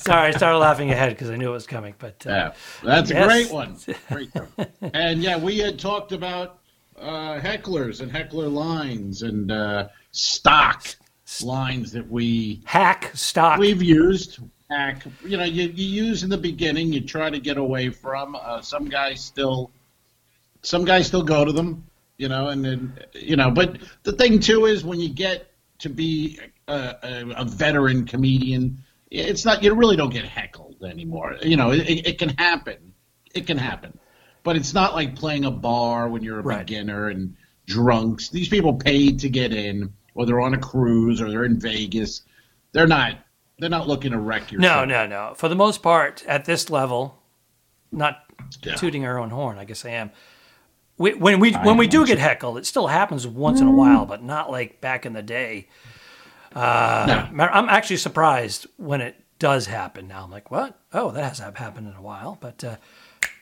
Sorry, 0.02 0.28
I 0.28 0.30
started 0.32 0.58
laughing 0.58 0.90
ahead 0.90 1.10
because 1.10 1.30
I 1.30 1.36
knew 1.36 1.48
it 1.50 1.52
was 1.52 1.66
coming. 1.66 1.94
But 1.98 2.26
uh, 2.26 2.30
Yeah, 2.30 2.52
that's 2.82 3.10
Yes. 3.10 3.24
a 3.24 3.26
great 3.28 3.52
one. 3.52 3.76
Great 4.10 4.30
and 4.94 5.22
yeah, 5.22 5.36
we 5.38 5.58
had 5.58 5.78
talked 5.78 6.12
about 6.12 6.58
uh, 6.98 7.38
hecklers 7.40 8.00
and 8.00 8.10
heckler 8.10 8.48
lines 8.48 9.22
and 9.22 9.50
uh, 9.52 9.88
stock 10.10 10.86
lines 11.42 11.92
that 11.92 12.08
we 12.10 12.60
hack 12.64 13.10
stock. 13.14 13.58
we've 13.58 13.82
used. 13.82 14.38
Hack, 14.70 15.04
you 15.24 15.36
know, 15.36 15.44
you, 15.44 15.64
you 15.64 16.04
use 16.04 16.22
in 16.22 16.30
the 16.30 16.38
beginning. 16.38 16.92
You 16.92 17.00
try 17.02 17.28
to 17.30 17.38
get 17.38 17.58
away 17.58 17.90
from. 17.90 18.34
Uh, 18.36 18.60
some 18.62 18.88
guys 18.88 19.20
still, 19.22 19.70
some 20.62 20.84
guys 20.84 21.06
still 21.06 21.22
go 21.22 21.44
to 21.44 21.52
them. 21.52 21.84
You 22.18 22.28
know, 22.28 22.48
and 22.48 22.64
then 22.64 22.98
you 23.12 23.36
know. 23.36 23.50
But 23.50 23.78
the 24.02 24.12
thing 24.12 24.40
too 24.40 24.66
is 24.66 24.84
when 24.84 24.98
you 25.00 25.08
get 25.08 25.48
to 25.80 25.88
be 25.88 26.38
a, 26.68 26.72
a, 27.02 27.26
a 27.38 27.44
veteran 27.44 28.06
comedian, 28.06 28.78
it's 29.12 29.44
not. 29.44 29.62
You 29.62 29.74
really 29.74 29.96
don't 29.96 30.12
get 30.12 30.24
heckled 30.24 30.82
anymore. 30.82 31.36
You 31.42 31.56
know, 31.56 31.70
it, 31.70 32.06
it 32.06 32.18
can 32.18 32.30
happen. 32.30 32.94
It 33.34 33.46
can 33.46 33.58
happen, 33.58 33.98
but 34.42 34.56
it's 34.56 34.74
not 34.74 34.94
like 34.94 35.14
playing 35.16 35.44
a 35.44 35.50
bar 35.50 36.08
when 36.08 36.22
you're 36.22 36.40
a 36.40 36.42
Right. 36.42 36.66
beginner 36.66 37.08
and 37.08 37.36
drunks. 37.66 38.28
These 38.30 38.48
people 38.48 38.74
paid 38.74 39.20
to 39.20 39.28
get 39.28 39.52
in, 39.52 39.92
or 40.14 40.26
they're 40.26 40.40
on 40.40 40.54
a 40.54 40.58
cruise, 40.58 41.20
or 41.20 41.30
they're 41.30 41.44
in 41.44 41.60
Vegas. 41.60 42.22
They're 42.72 42.86
not. 42.86 43.18
They're 43.58 43.70
not 43.70 43.86
looking 43.86 44.12
to 44.12 44.18
wreck 44.18 44.50
your. 44.50 44.60
no, 44.60 44.84
no, 44.84 45.06
no. 45.06 45.34
For 45.36 45.48
the 45.48 45.54
most 45.54 45.82
part, 45.82 46.24
at 46.26 46.46
this 46.46 46.68
level, 46.70 47.22
not 47.92 48.24
Yeah. 48.62 48.74
tooting 48.74 49.04
our 49.06 49.18
own 49.18 49.30
horn. 49.30 49.58
I 49.58 49.64
guess 49.64 49.84
I 49.84 49.90
am. 49.90 50.10
We, 50.98 51.14
when 51.14 51.40
we 51.40 51.54
I 51.54 51.64
when 51.64 51.76
we 51.76 51.86
do 51.86 52.06
get 52.06 52.18
heckled, 52.18 52.58
it 52.58 52.66
still 52.66 52.86
happens 52.86 53.26
once 53.26 53.60
in 53.60 53.66
a 53.66 53.70
mm. 53.70 53.76
while, 53.76 54.06
but 54.06 54.22
not 54.22 54.50
like 54.50 54.80
back 54.80 55.06
in 55.06 55.12
the 55.12 55.22
day. 55.22 55.68
Uh, 56.54 57.28
I'm 57.38 57.68
actually 57.68 57.96
surprised 57.98 58.66
when 58.76 59.00
it 59.00 59.16
does 59.38 59.66
happen. 59.66 60.08
Now 60.08 60.24
I'm 60.24 60.30
like, 60.30 60.50
what? 60.50 60.78
Oh, 60.92 61.10
that 61.10 61.24
hasn't 61.24 61.56
happened 61.56 61.88
in 61.88 61.94
a 61.94 62.02
while. 62.02 62.38
But 62.40 62.62
uh, 62.64 62.76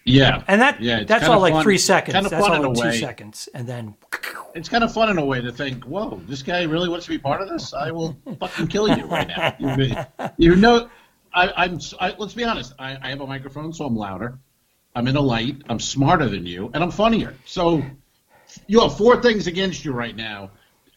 Yeah, 0.05 0.43
and 0.49 0.61
that 0.61 0.81
yeah, 0.81 1.05
that's 1.05 1.29
all 1.29 1.41
like 1.41 1.53
fun- 1.53 1.63
three 1.63 1.79
seconds. 1.79 2.15
Kind 2.15 2.27
of 2.27 2.31
that's 2.31 2.47
all 2.47 2.73
like 2.73 2.93
two 2.93 2.99
seconds, 2.99 3.49
and 3.55 3.67
then 3.67 3.95
It's 4.55 4.69
kind 4.69 4.83
of 4.83 4.93
fun 4.93 5.11
in 5.11 5.19
a 5.19 5.25
way 5.25 5.41
to 5.41 5.53
think, 5.53 5.85
"Whoa, 5.85 6.21
this 6.27 6.43
guy 6.43 6.63
really 6.63 6.89
wants 6.89 7.05
to 7.07 7.11
be 7.11 7.19
part 7.19 7.41
of 7.41 7.49
this. 7.49 7.73
I 7.75 7.91
will 7.91 8.17
fucking 8.41 8.69
kill 8.69 8.89
you 8.89 9.05
right 9.07 9.29
now." 9.29 9.55
You, 9.59 9.97
you 10.39 10.57
know, 10.57 10.89
I, 11.35 11.53
I'm. 11.57 11.79
I, 12.01 12.15
let's 12.19 12.35
be 12.35 12.45
honest. 12.45 12.73
I, 12.79 12.97
I 13.03 13.11
have 13.11 13.21
a 13.21 13.27
microphone, 13.27 13.73
so 13.73 13.85
I'm 13.85 13.95
louder. 13.97 14.39
I'm 14.97 15.07
in 15.07 15.15
a 15.17 15.21
light. 15.21 15.57
I'm 15.69 15.79
smarter 15.79 16.29
than 16.29 16.47
you, 16.47 16.71
and 16.75 16.83
I'm 16.83 16.91
funnier. 16.91 17.35
So 17.45 17.83
you 18.67 18.81
have 18.81 18.97
four 18.97 19.23
things 19.23 19.47
against 19.47 19.85
you 19.85 19.93
right 19.93 20.17
now, 20.17 20.51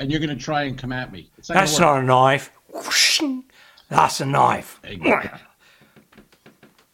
and 0.04 0.12
you're 0.12 0.20
going 0.20 0.38
to 0.38 0.44
try 0.44 0.64
and 0.64 0.78
come 0.78 0.92
at 0.92 1.14
me. 1.14 1.32
Not 1.50 1.56
that's 1.56 1.80
not 1.80 2.00
a 2.00 2.04
knife. 2.04 2.52
That's 3.90 4.20
a 4.20 4.26
knife. 4.26 4.82
The 4.82 5.40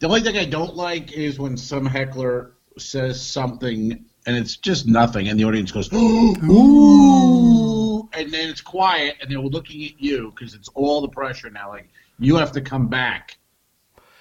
only 0.07 0.21
thing 0.21 0.37
I 0.37 0.45
don't 0.45 0.75
like 0.75 1.11
is 1.11 1.39
when 1.39 1.57
some 1.57 1.87
heckler 1.87 2.51
says 2.77 3.25
something 3.25 4.05
and 4.25 4.37
it's 4.37 4.57
just 4.57 4.85
nothing, 4.85 5.27
and 5.27 5.39
the 5.39 5.43
audience 5.43 5.71
goes, 5.71 5.91
"Ooh," 5.93 8.07
and 8.13 8.31
then 8.31 8.49
it's 8.49 8.61
quiet, 8.61 9.15
and 9.21 9.31
they're 9.31 9.39
looking 9.39 9.83
at 9.85 9.99
you 9.99 10.31
because 10.35 10.53
it's 10.53 10.69
all 10.75 11.01
the 11.01 11.09
pressure 11.09 11.49
now. 11.49 11.69
Like 11.69 11.89
you 12.19 12.35
have 12.35 12.51
to 12.51 12.61
come 12.61 12.87
back 12.87 13.37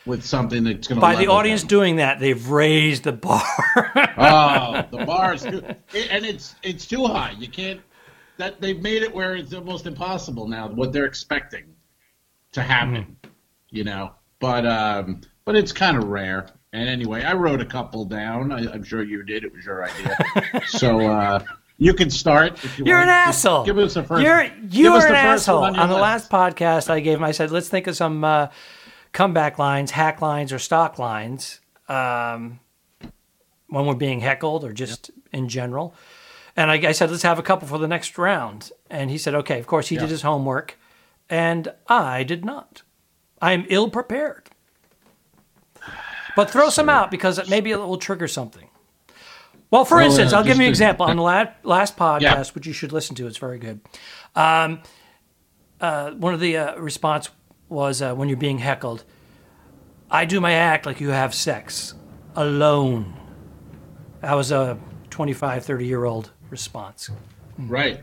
with 0.06 0.24
something 0.24 0.64
that's 0.64 0.88
going 0.88 0.96
to 0.96 1.00
By 1.00 1.16
the 1.16 1.26
audience 1.26 1.62
doing 1.62 1.96
that, 1.96 2.20
they've 2.20 2.48
raised 2.48 3.04
the 3.04 3.12
bar. 3.12 3.42
Oh, 4.16 4.86
the 4.90 5.04
bar 5.06 5.34
is 5.34 5.42
too, 5.42 5.62
and 6.10 6.24
it's 6.24 6.54
it's 6.62 6.86
too 6.86 7.04
high. 7.04 7.34
You 7.38 7.48
can't. 7.48 7.82
That 8.38 8.60
they've 8.60 8.80
made 8.80 9.02
it 9.02 9.14
where 9.14 9.36
it's 9.36 9.52
almost 9.52 9.86
impossible 9.86 10.48
now. 10.48 10.68
What 10.68 10.92
they're 10.92 11.06
expecting 11.06 11.64
to 12.52 12.62
happen, 12.62 13.16
you 13.70 13.84
know. 13.84 14.12
But 14.38 14.64
um, 14.66 15.20
but 15.44 15.56
it's 15.56 15.72
kind 15.72 15.96
of 15.96 16.04
rare. 16.04 16.48
And 16.72 16.88
anyway, 16.88 17.24
I 17.24 17.32
wrote 17.32 17.60
a 17.60 17.64
couple 17.64 18.04
down. 18.04 18.52
I, 18.52 18.70
I'm 18.72 18.84
sure 18.84 19.02
you 19.02 19.22
did. 19.22 19.44
It 19.44 19.52
was 19.52 19.64
your 19.64 19.84
idea. 19.84 20.16
so 20.66 21.00
uh, 21.00 21.42
you 21.78 21.94
can 21.94 22.10
start 22.10 22.62
if 22.64 22.78
you 22.78 22.84
You're 22.84 22.98
want. 22.98 23.08
an 23.08 23.14
asshole. 23.14 23.64
Give 23.64 23.78
us 23.78 23.94
the 23.94 24.02
first. 24.02 24.22
You're 24.22 24.50
you're 24.70 25.06
an 25.06 25.14
asshole. 25.14 25.60
one 25.60 25.76
On, 25.76 25.88
the 25.88 25.94
last 25.94 26.28
podcast 26.30 26.90
I 26.90 27.00
gave 27.00 27.18
him, 27.18 27.24
I 27.24 27.30
said, 27.30 27.50
let's 27.50 27.68
think 27.68 27.86
of 27.86 27.96
some 27.96 28.24
uh, 28.24 28.48
comeback 29.12 29.58
lines, 29.58 29.92
hack 29.92 30.20
lines, 30.20 30.52
or 30.52 30.58
stock 30.58 30.98
lines 30.98 31.60
um, 31.88 32.58
when 33.68 33.86
we're 33.86 33.94
being 33.94 34.20
heckled 34.20 34.64
or 34.64 34.72
just 34.72 35.10
in 35.32 35.48
general. 35.48 35.94
And 36.58 36.72
I, 36.72 36.88
I 36.88 36.92
said, 36.92 37.08
let's 37.12 37.22
have 37.22 37.38
a 37.38 37.42
couple 37.42 37.68
for 37.68 37.78
the 37.78 37.86
next 37.86 38.18
round. 38.18 38.72
And 38.90 39.10
he 39.12 39.16
said, 39.18 39.32
okay. 39.36 39.60
Of 39.60 39.68
course, 39.68 39.88
he 39.90 39.94
Yeah. 39.94 40.00
did 40.02 40.10
his 40.10 40.22
homework, 40.22 40.76
and 41.30 41.72
I 41.86 42.24
did 42.24 42.44
not. 42.44 42.82
I 43.40 43.52
am 43.52 43.64
ill 43.68 43.88
prepared. 43.90 44.50
But 46.34 46.50
throw 46.50 46.68
some 46.68 46.88
out 46.88 47.12
because 47.12 47.48
maybe 47.48 47.70
it 47.70 47.76
will 47.78 47.96
trigger 47.96 48.26
something. 48.26 48.68
Well, 49.70 49.84
for 49.84 49.98
Well, 49.98 50.06
instance, 50.06 50.32
uh, 50.32 50.38
I'll 50.38 50.44
give 50.44 50.56
you 50.56 50.64
an 50.64 50.68
example. 50.68 51.06
On 51.06 51.16
the 51.16 51.22
last, 51.34 51.50
last 51.62 51.96
podcast, 51.96 52.20
Yeah. 52.22 52.44
which 52.54 52.66
you 52.66 52.72
should 52.72 52.92
listen 52.92 53.14
to, 53.16 53.28
it's 53.28 53.38
very 53.38 53.58
good. 53.60 53.80
Um, 54.34 54.80
uh, 55.80 56.10
one 56.12 56.34
of 56.34 56.40
the 56.40 56.56
uh, 56.56 56.76
response 56.80 57.30
was 57.68 58.02
uh, 58.02 58.14
when 58.14 58.28
you're 58.28 58.36
being 58.36 58.58
heckled, 58.58 59.04
I 60.10 60.24
do 60.24 60.40
my 60.40 60.54
act 60.54 60.86
like 60.86 61.00
you 61.00 61.10
have 61.10 61.34
sex 61.34 61.94
alone. 62.34 63.14
I 64.22 64.34
was 64.34 64.50
a 64.50 64.76
25, 65.10 65.64
30 65.64 65.86
year 65.86 66.04
old 66.04 66.32
response. 66.50 67.10
Mm. 67.60 67.70
Right, 67.70 68.00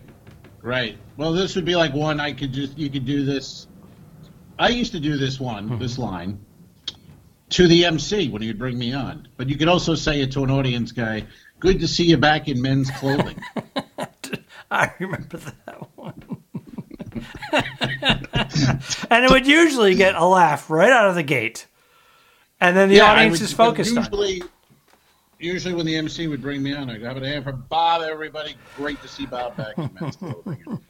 right. 0.61 0.97
Well, 1.17 1.33
this 1.33 1.55
would 1.55 1.65
be 1.65 1.75
like 1.75 1.93
one 1.93 2.19
I 2.19 2.33
could 2.33 2.53
just 2.53 2.77
you 2.77 2.89
could 2.89 3.05
do 3.05 3.25
this. 3.25 3.67
I 4.57 4.69
used 4.69 4.91
to 4.93 4.99
do 4.99 5.17
this 5.17 5.39
one, 5.39 5.67
hmm. 5.67 5.79
this 5.79 5.97
line, 5.97 6.39
to 7.49 7.67
the 7.67 7.85
MC 7.85 8.29
when 8.29 8.41
he 8.41 8.47
would 8.47 8.59
bring 8.59 8.77
me 8.77 8.93
on. 8.93 9.27
But 9.37 9.49
you 9.49 9.57
could 9.57 9.67
also 9.67 9.95
say 9.95 10.21
it 10.21 10.31
to 10.33 10.43
an 10.43 10.51
audience 10.51 10.91
guy. 10.91 11.25
Good 11.59 11.79
to 11.79 11.87
see 11.87 12.05
you 12.05 12.17
back 12.17 12.47
in 12.47 12.61
men's 12.61 12.91
clothing. 12.91 13.41
I 14.71 14.91
remember 14.99 15.37
that 15.37 15.87
one. 15.95 16.23
and 19.09 19.25
it 19.25 19.31
would 19.31 19.47
usually 19.47 19.95
get 19.95 20.15
a 20.15 20.25
laugh 20.25 20.69
right 20.69 20.91
out 20.91 21.09
of 21.09 21.15
the 21.15 21.23
gate. 21.23 21.67
And 22.59 22.75
then 22.75 22.89
the 22.89 23.01
I 23.01 23.15
audience 23.15 23.39
would- 23.39 23.45
is 23.45 23.53
focused 23.53 23.97
on 23.97 24.05
it. 24.23 24.43
Usually, 25.45 25.73
when 25.73 25.85
the 25.85 25.95
MC 25.95 26.27
would 26.27 26.41
bring 26.41 26.61
me 26.63 26.73
on, 26.73 26.89
I'd 26.89 27.01
have 27.01 27.17
a 27.17 27.25
hand 27.27 27.43
from 27.43 27.65
Bob. 27.69 28.01
Everybody, 28.01 28.55
great 28.75 29.01
to 29.01 29.07
see 29.07 29.25
Bob 29.25 29.55
back 29.55 29.77
in 29.77 29.89
men's 29.99 30.15
clothing. 30.17 30.81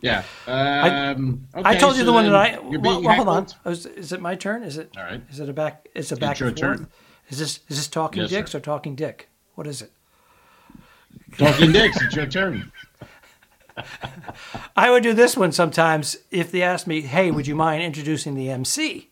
Yeah. 0.00 0.24
Um, 0.48 1.46
I 1.54 1.60
okay, 1.60 1.78
told 1.78 1.94
you 1.94 2.00
so 2.00 2.06
the 2.06 2.12
one 2.12 2.24
that 2.24 2.34
I. 2.34 2.58
Well, 2.58 3.02
well, 3.02 3.14
hold 3.14 3.28
on. 3.28 3.46
Oh, 3.64 3.70
Is, 3.70 4.12
it 4.12 4.20
my 4.20 4.34
turn? 4.34 4.64
Is 4.64 4.76
it? 4.76 4.90
All 4.96 5.04
right. 5.04 5.22
Is 5.30 5.38
it 5.38 5.48
a 5.48 5.52
back? 5.52 5.88
It's 5.94 6.10
a 6.10 6.16
back 6.16 6.40
your 6.40 6.48
and 6.48 6.58
forth. 6.58 6.78
turn. 6.78 6.88
Is 7.28 7.38
this 7.38 7.60
is 7.68 7.76
this 7.76 7.88
talking 7.88 8.22
Yes, 8.22 8.30
dicks 8.30 8.50
sir. 8.50 8.58
or 8.58 8.60
talking 8.60 8.94
dick? 8.96 9.28
What 9.54 9.66
is 9.66 9.80
it? 9.80 9.92
Talking 11.38 11.72
dicks. 11.72 12.00
It's 12.02 12.16
your 12.16 12.26
turn. 12.26 12.72
I 14.76 14.90
would 14.90 15.02
do 15.02 15.14
this 15.14 15.36
one 15.36 15.52
sometimes 15.52 16.16
if 16.30 16.50
they 16.50 16.62
asked 16.62 16.86
me, 16.86 17.00
"Hey, 17.02 17.30
would 17.30 17.46
you 17.46 17.54
mind 17.54 17.82
introducing 17.82 18.34
the 18.34 18.50
MC?" 18.50 19.08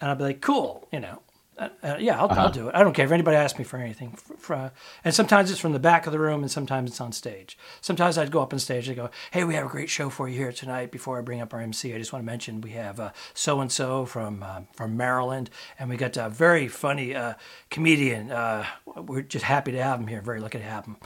And 0.00 0.10
I'd 0.10 0.18
be 0.18 0.24
like, 0.24 0.40
"Cool," 0.40 0.86
you 0.92 1.00
know. 1.00 1.22
Uh, 1.56 1.68
uh, 1.84 1.96
yeah, 2.00 2.18
I'll, 2.18 2.26
Uh-huh. 2.30 2.40
I'll 2.42 2.50
do 2.50 2.68
it. 2.68 2.74
I 2.74 2.82
don't 2.82 2.92
care 2.94 3.04
if 3.04 3.12
anybody 3.12 3.36
asks 3.36 3.58
me 3.58 3.64
for 3.64 3.76
anything. 3.76 4.18
Uh, 4.48 4.70
and 5.04 5.14
sometimes 5.14 5.50
it's 5.50 5.60
from 5.60 5.72
the 5.72 5.78
back 5.78 6.06
of 6.06 6.12
the 6.12 6.18
room, 6.18 6.42
and 6.42 6.50
sometimes 6.50 6.90
it's 6.90 7.00
on 7.00 7.12
stage. 7.12 7.56
Sometimes 7.80 8.18
I'd 8.18 8.30
go 8.32 8.42
up 8.42 8.52
on 8.52 8.58
stage 8.58 8.88
and 8.88 8.96
go, 8.96 9.08
"Hey, 9.30 9.44
we 9.44 9.54
have 9.54 9.66
a 9.66 9.68
great 9.68 9.88
show 9.88 10.10
for 10.10 10.28
you 10.28 10.36
here 10.36 10.52
tonight." 10.52 10.90
Before 10.90 11.16
I 11.18 11.20
bring 11.22 11.40
up 11.40 11.54
our 11.54 11.60
MC, 11.60 11.94
I 11.94 11.98
just 11.98 12.12
want 12.12 12.24
to 12.24 12.26
mention 12.26 12.60
we 12.60 12.70
have 12.70 13.12
so 13.34 13.60
and 13.60 13.70
so 13.70 14.04
from 14.04 14.42
uh, 14.42 14.62
from 14.74 14.96
Maryland, 14.96 15.48
and 15.78 15.88
we 15.88 15.96
got 15.96 16.16
a 16.16 16.28
very 16.28 16.66
funny 16.66 17.14
uh, 17.14 17.34
comedian. 17.70 18.32
Uh, 18.32 18.64
we're 18.96 19.22
just 19.22 19.44
happy 19.44 19.70
to 19.72 19.82
have 19.82 20.00
him 20.00 20.08
here. 20.08 20.20
Very 20.22 20.40
lucky 20.40 20.58
to 20.58 20.64
have 20.64 20.86
him. 20.86 20.96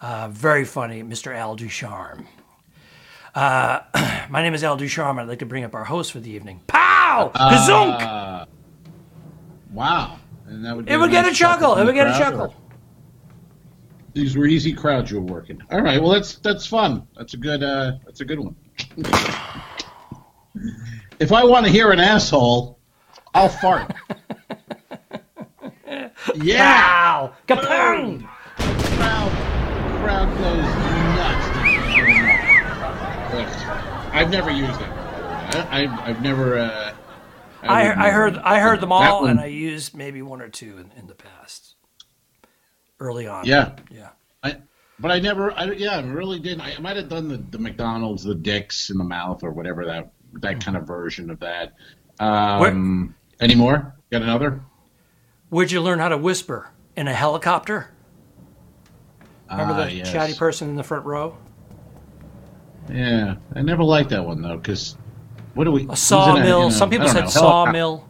Uh, 0.00 0.28
very 0.30 0.64
funny, 0.64 1.02
Mr. 1.02 1.34
Al 1.36 1.54
Ducharme. 1.54 2.26
Uh, 3.34 3.80
my 4.30 4.42
name 4.42 4.54
is 4.54 4.64
Al 4.64 4.76
Ducharme. 4.76 5.18
I'd 5.18 5.28
like 5.28 5.40
to 5.40 5.46
bring 5.46 5.64
up 5.64 5.74
our 5.74 5.84
host 5.84 6.12
for 6.12 6.20
the 6.20 6.30
evening. 6.30 6.62
Pow! 6.66 7.30
Kazunk! 7.34 8.46
Wow. 9.72 10.18
And 10.46 10.64
that 10.64 10.74
would 10.76 10.88
it 10.88 10.96
would 10.96 11.10
get 11.10 11.26
a 11.26 11.32
chuckle. 11.32 11.76
It 11.76 11.84
would 11.84 11.94
get 11.94 12.06
a 12.08 12.18
chuckle. 12.18 12.40
or- 12.40 12.54
These 14.14 14.36
were 14.36 14.46
easy 14.46 14.72
crowds 14.72 15.10
you 15.10 15.20
were 15.20 15.32
working. 15.32 15.60
All 15.70 15.82
right. 15.82 16.00
Well, 16.00 16.12
that's 16.12 16.36
that's 16.38 16.66
fun. 16.66 17.06
That's 17.16 17.34
a 17.34 17.36
good. 17.36 17.62
Uh, 17.62 17.92
that's 18.04 18.20
a 18.20 18.24
good 18.24 18.40
one. 18.40 18.56
if 21.20 21.32
I 21.32 21.44
want 21.44 21.66
to 21.66 21.72
hear 21.72 21.90
an 21.92 22.00
asshole, 22.00 22.78
I'll 23.34 23.48
fart. 23.50 23.92
yeah. 26.34 26.64
Pow! 26.82 27.32
Kapong! 27.46 28.26
crowd, 28.56 29.30
crowd 30.02 30.28
goes 30.38 30.64
nuts. 31.16 31.48
I've 34.12 34.30
never 34.30 34.50
used 34.50 34.80
it. 34.80 34.88
I, 34.88 35.82
I've, 35.82 36.00
I've 36.00 36.22
never. 36.22 36.58
Uh, 36.58 36.87
I, 37.68 37.88
would 37.88 37.98
I 37.98 38.10
heard 38.10 38.38
I 38.38 38.60
heard 38.60 38.80
them 38.80 38.92
all, 38.92 39.26
and 39.26 39.38
I 39.40 39.46
used 39.46 39.94
maybe 39.96 40.22
one 40.22 40.40
or 40.40 40.48
two 40.48 40.78
in, 40.78 40.92
in 40.98 41.06
the 41.06 41.14
past. 41.14 41.74
Early 43.00 43.26
on. 43.28 43.46
Yeah, 43.46 43.76
Yeah. 43.90 44.08
I, 44.42 44.56
but 44.98 45.10
I 45.12 45.20
never. 45.20 45.52
I, 45.52 45.70
yeah, 45.72 45.96
I 45.98 46.00
really 46.02 46.40
didn't. 46.40 46.60
I, 46.62 46.78
might 46.78 46.96
have 46.96 47.08
done 47.08 47.28
the, 47.28 47.36
the 47.36 47.58
McDonald's, 47.58 48.24
the 48.24 48.34
dicks 48.34 48.90
in 48.90 48.98
the 48.98 49.04
mouth, 49.04 49.42
or 49.44 49.52
whatever 49.52 49.84
that 49.86 50.12
that 50.40 50.64
kind 50.64 50.76
of 50.76 50.86
version 50.86 51.30
of 51.30 51.38
that. 51.40 51.74
Um, 52.18 53.14
any 53.40 53.54
more? 53.54 53.94
Got 54.10 54.22
another? 54.22 54.60
Where'd 55.50 55.70
you 55.70 55.80
learn 55.80 55.98
how 56.00 56.08
to 56.08 56.16
whisper? 56.18 56.70
In 56.96 57.06
a 57.06 57.14
helicopter? 57.14 57.90
Remember 59.50 59.74
Ah, 59.74 59.84
the 59.84 59.92
yes. 59.94 60.10
chatty 60.12 60.34
person 60.34 60.68
in 60.68 60.76
the 60.76 60.82
front 60.82 61.06
row? 61.06 61.36
Yeah, 62.90 63.36
I 63.54 63.62
never 63.62 63.84
liked 63.84 64.10
that 64.10 64.24
one 64.24 64.42
though, 64.42 64.56
because 64.56 64.96
what 65.58 65.64
do 65.64 65.72
we? 65.72 65.88
A 65.90 65.96
sawmill. 65.96 66.70
Some 66.70 66.88
people 66.88 67.08
said 67.08 67.24
know, 67.24 67.30
sawmill. 67.30 68.06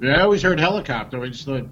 Yeah, 0.00 0.18
I 0.18 0.20
always 0.20 0.40
heard 0.40 0.60
helicopter. 0.60 1.20
I 1.20 1.26
just 1.26 1.44
thought 1.44 1.66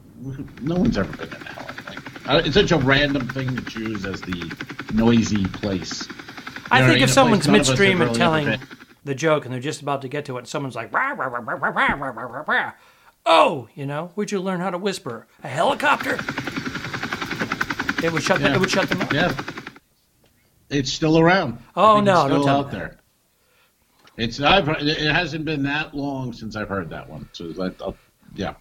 no 0.63 0.75
one's 0.75 0.99
ever 0.99 1.17
been 1.17 1.29
in 1.29 1.43
a 1.43 1.49
helicopter. 1.49 2.41
It's 2.45 2.55
such 2.55 2.73
a 2.73 2.79
random 2.79 3.29
thing 3.29 3.55
to 3.55 3.63
choose 3.63 4.05
as 4.05 4.21
the 4.21 4.53
noisy 4.93 5.47
place. 5.47 6.09
I 6.73 6.85
think 6.85 7.03
if 7.03 7.11
someone's 7.11 7.47
midstream 7.47 8.01
and 8.01 8.11
really 8.11 8.19
telling 8.19 8.61
the 9.05 9.15
joke 9.15 9.45
and 9.45 9.55
they're 9.55 9.61
just 9.61 9.81
about 9.81 10.03
to 10.03 10.09
get 10.09 10.25
to 10.25 10.39
it, 10.39 10.41
and 10.41 10.49
someone's 10.49 10.75
like, 10.75 10.93
rah, 10.93 11.13
rah, 11.13 11.27
rah, 11.29 12.73
oh, 13.27 13.69
you 13.77 13.87
know, 13.87 14.11
would 14.17 14.33
you 14.33 14.41
learn 14.41 14.59
how 14.59 14.71
to 14.71 14.79
whisper? 14.79 15.29
A 15.45 15.49
helicopter? 15.49 16.15
It 18.05 18.13
would 18.13 18.25
shut. 18.25 18.41
Yeah. 18.41 18.49
Them, 18.49 18.57
it 18.57 18.61
would 18.61 18.73
shut 18.73 18.89
them 18.89 19.03
up. 19.03 19.13
Yeah. 19.13 19.33
It's 20.69 20.93
still 20.93 21.17
around. 21.17 21.59
Oh 21.77 22.01
no, 22.01 22.27
it's 22.27 22.35
still 22.35 22.49
out 22.49 22.73
there. 22.73 22.99
It's 24.17 24.41
I've 24.41 24.69
it 24.69 25.11
hasn't 25.13 25.45
been 25.45 25.63
that 25.65 25.95
long 25.95 26.33
since 26.33 26.55
I've 26.57 26.69
heard 26.69 26.89
that 26.91 27.09
one. 27.09 27.29
So 27.33 27.49
that 27.53 27.81
uh, 27.83 27.93
yeah. 28.35 28.55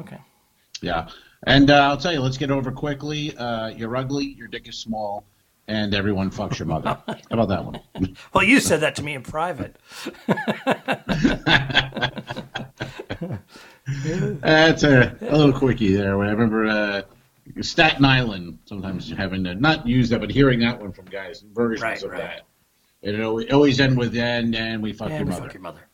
Okay. 0.00 0.18
Yeah. 0.82 1.08
And 1.46 1.70
uh, 1.70 1.74
I'll 1.88 1.96
tell 1.96 2.12
you, 2.12 2.20
let's 2.20 2.36
get 2.36 2.50
over 2.50 2.72
quickly. 2.72 3.36
Uh, 3.36 3.68
you're 3.68 3.94
ugly. 3.96 4.24
Your 4.24 4.48
dick 4.48 4.68
is 4.68 4.76
small. 4.76 5.24
and 5.68 5.94
everyone 5.94 6.30
fucks 6.30 6.58
your 6.58 6.66
mother. 6.66 6.96
How 7.06 7.16
about 7.30 7.48
that 7.48 7.64
one? 7.64 7.80
Well, 8.32 8.42
you 8.44 8.58
said 8.60 8.80
that 8.80 8.96
to 8.96 9.02
me 9.04 9.14
in 9.14 9.22
private. 9.22 9.76
That's 13.86 14.82
a, 14.82 15.16
a 15.20 15.36
little 15.36 15.52
quickie 15.52 15.94
there. 15.94 16.20
I 16.22 16.30
remember 16.30 16.66
uh, 16.66 17.02
Staten 17.60 18.04
Island 18.04 18.58
sometimes 18.66 19.10
having 19.10 19.44
to 19.44 19.54
not 19.54 19.86
use 19.86 20.08
that, 20.10 20.20
but 20.20 20.30
hearing 20.30 20.60
that 20.60 20.80
one 20.80 20.92
from 20.92 21.06
guys, 21.06 21.44
versions 21.54 21.82
Right, 21.82 22.02
of 22.02 22.10
right. 22.10 22.18
that. 22.20 22.42
And 23.02 23.14
it 23.16 23.22
always, 23.22 23.52
always 23.52 23.80
end 23.80 23.96
with 23.96 24.16
and 24.16 24.54
and 24.54 24.82
we 24.82 24.92
fuck 24.92 25.10
And 25.10 25.18
your 25.18 25.24
we 25.26 25.30
mother. 25.32 25.42
fuck 25.44 25.54
your 25.54 25.62
mother. 25.62 25.88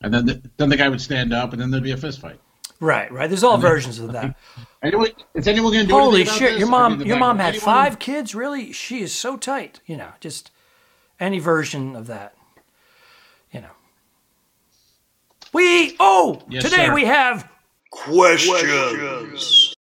And 0.00 0.12
then 0.14 0.26
the, 0.26 0.42
then 0.56 0.68
the 0.68 0.76
guy 0.76 0.88
would 0.88 1.00
stand 1.00 1.32
up, 1.32 1.52
and 1.52 1.60
then 1.60 1.70
there'd 1.70 1.82
be 1.82 1.90
a 1.92 1.96
fist 1.96 2.20
fight. 2.20 2.40
Right, 2.80 3.10
right. 3.10 3.28
There's 3.28 3.42
all 3.42 3.58
versions 3.58 3.98
of 3.98 4.12
that. 4.12 4.36
Anyone, 4.82 5.08
is 5.34 5.48
anyone 5.48 5.72
going 5.72 5.84
to 5.86 5.88
do 5.88 5.94
Holy 5.98 6.20
anything 6.20 6.28
about 6.28 6.38
shit! 6.38 6.50
this? 6.52 6.58
Your 6.60 6.68
I 6.68 6.70
mom, 6.70 6.98
mean, 6.98 7.08
your 7.08 7.16
mom 7.18 7.38
had 7.38 7.48
anyone- 7.54 7.64
five 7.64 7.98
kids. 7.98 8.32
Really? 8.34 8.72
She 8.72 9.00
is 9.00 9.12
so 9.12 9.36
tight. 9.36 9.80
You 9.86 9.96
know, 9.96 10.10
just 10.20 10.52
any 11.18 11.40
version 11.40 11.96
of 11.96 12.06
that. 12.06 12.34
You 13.50 13.62
know. 13.62 13.70
We 15.52 15.96
oh 15.98 16.42
Yes, 16.48 16.62
today 16.62 16.86
sir. 16.86 16.94
we 16.94 17.04
have 17.06 17.50
Questions. 17.90 19.74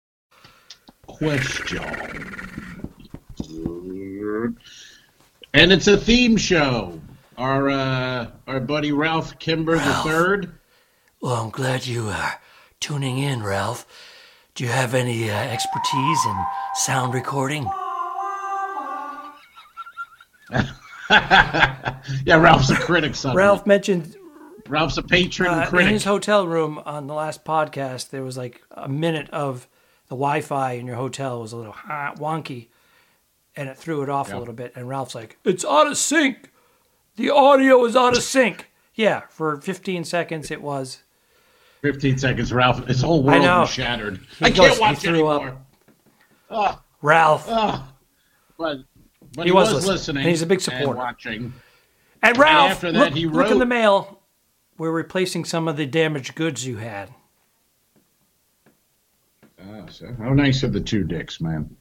question. 1.07 1.83
And 5.55 5.71
it's 5.71 5.87
a 5.87 5.95
theme 5.95 6.35
show. 6.35 6.99
Our 7.37 7.69
uh, 7.69 8.27
our 8.45 8.59
buddy 8.59 8.91
Ralph 8.91 9.39
Kimber 9.39 9.75
the 9.75 9.93
third. 10.03 10.51
Well, 11.21 11.35
I'm 11.35 11.49
glad 11.49 11.87
you 11.87 12.09
are 12.09 12.41
tuning 12.81 13.19
in, 13.19 13.41
Ralph. 13.41 13.85
Do 14.53 14.65
you 14.65 14.69
have 14.69 14.93
any 14.93 15.29
uh, 15.29 15.33
expertise 15.33 16.25
in 16.25 16.45
sound 16.75 17.13
recording? 17.13 17.69
Yeah, 22.25 22.37
Ralph's 22.37 22.71
a 22.71 22.75
critic. 22.75 23.15
Son. 23.15 23.35
Ralph 23.35 23.65
mentioned 23.65 24.17
Ralph's 24.67 24.97
a 24.97 25.03
patron 25.03 25.47
uh, 25.47 25.77
in 25.77 25.87
his 25.87 26.03
hotel 26.03 26.47
room 26.47 26.81
on 26.85 27.07
the 27.07 27.13
last 27.13 27.45
podcast, 27.45 28.09
there 28.09 28.23
was 28.23 28.35
like 28.37 28.61
a 28.71 28.89
minute 28.89 29.29
of 29.29 29.67
the 30.07 30.15
Wi-Fi 30.15 30.73
in 30.73 30.87
your 30.87 30.95
hotel 30.95 31.41
was 31.41 31.53
a 31.53 31.57
little 31.57 31.75
ah, 31.87 32.13
wonky, 32.17 32.67
and 33.57 33.69
it 33.69 33.77
threw 33.77 34.01
it 34.03 34.09
off 34.09 34.29
Yeah. 34.29 34.37
a 34.37 34.39
little 34.39 34.53
bit. 34.53 34.73
And 34.75 34.87
Ralph's 34.89 35.15
like, 35.15 35.37
"It's 35.43 35.63
out 35.65 35.87
of 35.87 35.97
sync. 35.97 36.51
The 37.15 37.29
audio 37.29 37.83
is 37.85 37.95
out 37.95 38.15
of 38.17 38.23
sync." 38.23 38.71
Yeah, 38.93 39.21
for 39.29 39.59
15 39.61 40.03
seconds 40.05 40.51
it 40.51 40.61
was. 40.61 41.03
Fifteen 41.81 42.17
seconds, 42.17 42.51
Ralph. 42.51 42.87
His 42.87 43.01
whole 43.01 43.21
world 43.21 43.43
was 43.43 43.69
shattered. 43.69 44.19
He 44.39 44.45
I 44.45 44.49
goes- 44.49 44.69
can't 44.69 44.79
watch 44.81 45.01
he 45.01 45.07
threw 45.07 45.27
up. 45.27 45.41
anymore. 45.43 45.61
Ah, 46.49 46.81
Ralph 47.03 47.45
ah. 47.47 47.93
But 48.57 48.79
but 49.35 49.43
He 49.45 49.49
he, 49.49 49.51
was 49.51 49.71
was, 49.73 49.85
listening, 49.85 50.21
and 50.23 50.29
he's 50.29 50.41
a 50.41 50.45
big 50.47 50.57
and 50.57 50.63
supporter. 50.63 50.97
watching. 50.97 51.53
and 52.23 52.37
Ralph, 52.37 52.71
after 52.71 52.91
that, 52.91 52.97
look, 52.99 53.13
he 53.13 53.27
look 53.27 53.51
in 53.51 53.59
the 53.59 53.65
mail. 53.67 54.21
We're 54.79 54.91
replacing 54.91 55.45
some 55.45 55.67
of 55.67 55.77
the 55.77 55.85
damaged 55.85 56.33
goods 56.35 56.65
you 56.65 56.77
had. 56.77 57.13
Ah, 59.61 59.85
so 59.89 60.11
how 60.17 60.33
nice 60.33 60.63
of 60.63 60.73
the 60.73 60.81
two 60.81 61.03
dicks, 61.03 61.39
man. 61.39 61.75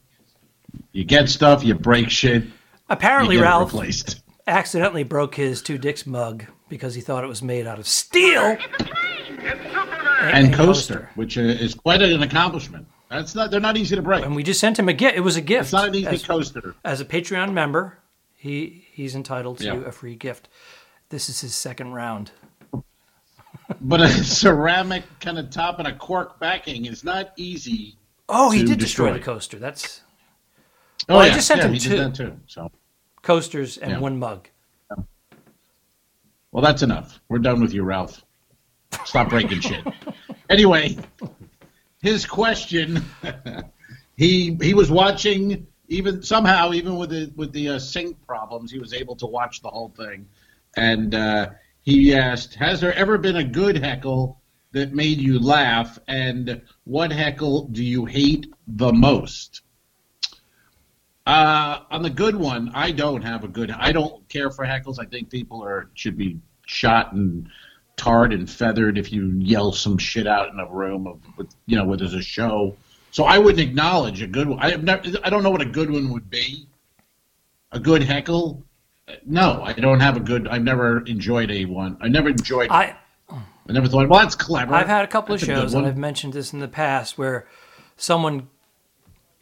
You 0.93 1.05
get 1.05 1.29
stuff, 1.29 1.63
you 1.65 1.75
break 1.75 2.11
shit. 2.11 2.45
Apparently, 2.89 3.37
you 3.37 3.41
get 3.41 3.47
it 3.47 3.51
Ralph 3.51 3.73
replaced. 3.73 4.21
accidentally 4.47 5.03
broke 5.05 5.35
his 5.35 5.63
two 5.63 5.79
dicks 5.79 6.07
mug 6.07 6.45
because 6.69 6.95
he 6.95 7.01
thought 7.01 7.25
it 7.25 7.29
was 7.29 7.43
made 7.43 7.67
out 7.67 7.79
of 7.79 7.87
steel 7.89 8.57
and 10.21 10.53
coaster, 10.55 11.11
which 11.15 11.37
uh, 11.39 11.43
is 11.43 11.75
quite 11.75 12.03
an 12.03 12.23
accomplishment. 12.23 12.87
That's 13.11 13.35
not. 13.35 13.51
They're 13.51 13.61
not 13.61 13.77
easy 13.77 13.95
to 13.97 14.03
break. 14.03 14.25
And 14.25 14.35
we 14.35 14.43
just 14.43 14.61
sent 14.61 14.79
him 14.79 14.89
a 14.89 14.93
gift. 14.93 15.17
It 15.17 15.21
was 15.21 15.37
a 15.37 15.41
gift. 15.41 15.65
It's 15.65 15.73
not 15.73 15.89
an 15.89 15.95
easy 15.95 16.07
as, 16.09 16.25
coaster. 16.25 16.75
as 16.85 17.01
a 17.01 17.05
Patreon 17.05 17.53
member, 17.53 17.99
he 18.35 18.87
he's 18.93 19.15
entitled 19.15 19.59
to 19.59 19.65
Yeah. 19.67 19.85
a 19.87 19.93
free 19.93 20.17
gift. 20.17 20.49
This 21.11 21.29
is 21.29 21.41
his 21.41 21.55
second 21.55 21.93
round. 21.93 22.31
But 23.81 24.03
a 24.03 24.09
ceramic 24.09 25.05
kind 25.21 25.39
of 25.39 25.49
top 25.51 25.79
and 25.79 25.89
a 25.89 25.95
cork 25.95 26.39
backing 26.39 26.85
is 26.85 27.03
not 27.03 27.33
easy. 27.37 27.97
Oh, 28.29 28.51
he 28.51 28.61
To 28.61 28.67
did 28.67 28.79
destroy 28.79 29.07
destroy. 29.07 29.19
the 29.19 29.25
coaster. 29.25 29.59
That's 29.59 30.03
Oh, 31.09 31.15
Well, 31.17 31.25
I 31.25 31.27
yeah, 31.29 31.35
just 31.35 31.47
sent 31.49 31.61
yeah, 31.61 31.69
him 31.69 32.13
two. 32.13 32.25
too. 32.25 32.41
So, 32.47 32.71
coasters 33.23 33.77
and 33.79 33.93
Yeah. 33.93 33.99
one 33.99 34.19
mug. 34.19 34.49
well, 36.53 36.63
that's 36.63 36.83
enough. 36.83 37.21
We're 37.29 37.39
done 37.41 37.61
with 37.61 37.73
you, 37.75 37.83
Ralph. 37.83 38.25
Stop 39.05 39.29
breaking 39.31 39.61
shit. 39.61 39.85
Anyway, 40.51 40.99
his 42.03 42.27
question. 42.27 43.03
he 44.17 44.55
he 44.61 44.75
was 44.75 44.91
watching 44.91 45.67
even 45.89 46.23
somehow 46.23 46.73
even 46.75 46.97
with 46.97 47.09
the 47.11 47.33
with 47.35 47.51
the 47.53 47.71
uh, 47.71 47.79
sync 47.79 48.15
problems 48.27 48.71
he 48.71 48.79
was 48.79 48.93
able 48.93 49.17
to 49.17 49.27
watch 49.27 49.63
the 49.63 49.69
whole 49.71 49.89
thing, 49.97 50.29
and 50.77 51.15
uh, 51.15 51.49
he 51.81 52.15
asked, 52.15 52.55
"Has 52.57 52.79
there 52.83 52.93
ever 52.93 53.17
been 53.17 53.37
a 53.37 53.43
good 53.45 53.79
heckle 53.83 54.39
that 54.73 54.93
made 54.93 55.17
you 55.19 55.39
laugh? 55.41 55.99
And 56.09 56.61
what 56.85 57.11
heckle 57.11 57.69
do 57.69 57.83
you 57.83 58.05
hate 58.05 58.53
the 58.67 58.93
most?" 58.93 59.63
Uh, 61.27 61.81
on 61.91 62.03
the 62.03 62.11
good 62.11 62.37
one, 62.37 62.71
I 62.75 62.91
don't 62.91 63.23
have 63.23 63.45
a 63.45 63.49
good. 63.49 63.71
I 63.71 63.93
don't 63.93 64.29
care 64.29 64.51
for 64.51 64.65
heckles. 64.67 64.99
I 64.99 65.07
think 65.07 65.31
people 65.31 65.65
are 65.65 65.89
should 65.95 66.19
be 66.19 66.39
shot 66.67 67.13
and 67.13 67.49
tarred 67.97 68.33
and 68.33 68.51
feathered 68.51 68.99
if 68.99 69.13
you 69.13 69.33
yell 69.39 69.73
some 69.73 69.97
shit 69.97 70.27
out 70.27 70.51
in 70.51 70.59
a 70.59 70.67
room 70.67 71.07
of, 71.07 71.21
with, 71.37 71.55
you 71.67 71.77
know, 71.77 71.85
where 71.85 71.97
there's 71.97 72.15
a 72.15 72.23
show. 72.23 72.77
So 73.11 73.25
I 73.25 73.39
wouldn't 73.39 73.61
acknowledge 73.61 74.21
a 74.21 74.27
good 74.27 74.49
one. 74.49 74.59
I 74.59 74.71
have 74.71 74.83
never, 74.83 75.03
I 75.23 75.31
don't 75.31 75.43
know 75.43 75.51
what 75.51 75.63
a 75.63 75.67
good 75.67 75.91
one 75.91 76.13
would 76.13 76.29
be. 76.29 76.67
A 77.73 77.79
good 77.79 78.03
heckle? 78.03 78.63
No, 79.25 79.63
I 79.63 79.73
don't 79.73 80.01
have 80.01 80.17
a 80.17 80.21
good. 80.21 80.49
I've 80.49 80.63
never 80.63 81.05
enjoyed 81.07 81.51
a 81.51 81.65
one. 81.65 81.97
I 82.01 82.09
never 82.09 82.29
enjoyed. 82.29 82.71
I, 82.71 82.97
I 83.31 83.73
never 83.73 83.89
thought, 83.89 84.09
well, 84.09 84.21
that's 84.21 84.35
clever. 84.35 84.75
I've 84.75 84.87
had 84.87 85.05
a 85.05 85.09
couple 85.09 85.35
of 85.35 85.41
That's 85.41 85.49
good 85.49 85.57
shows, 85.57 85.75
and 85.75 85.87
I've 85.87 85.97
mentioned 85.97 86.33
this 86.33 86.53
in 86.53 86.59
the 86.59 86.69
past, 86.69 87.17
where 87.17 87.47
someone 87.97 88.49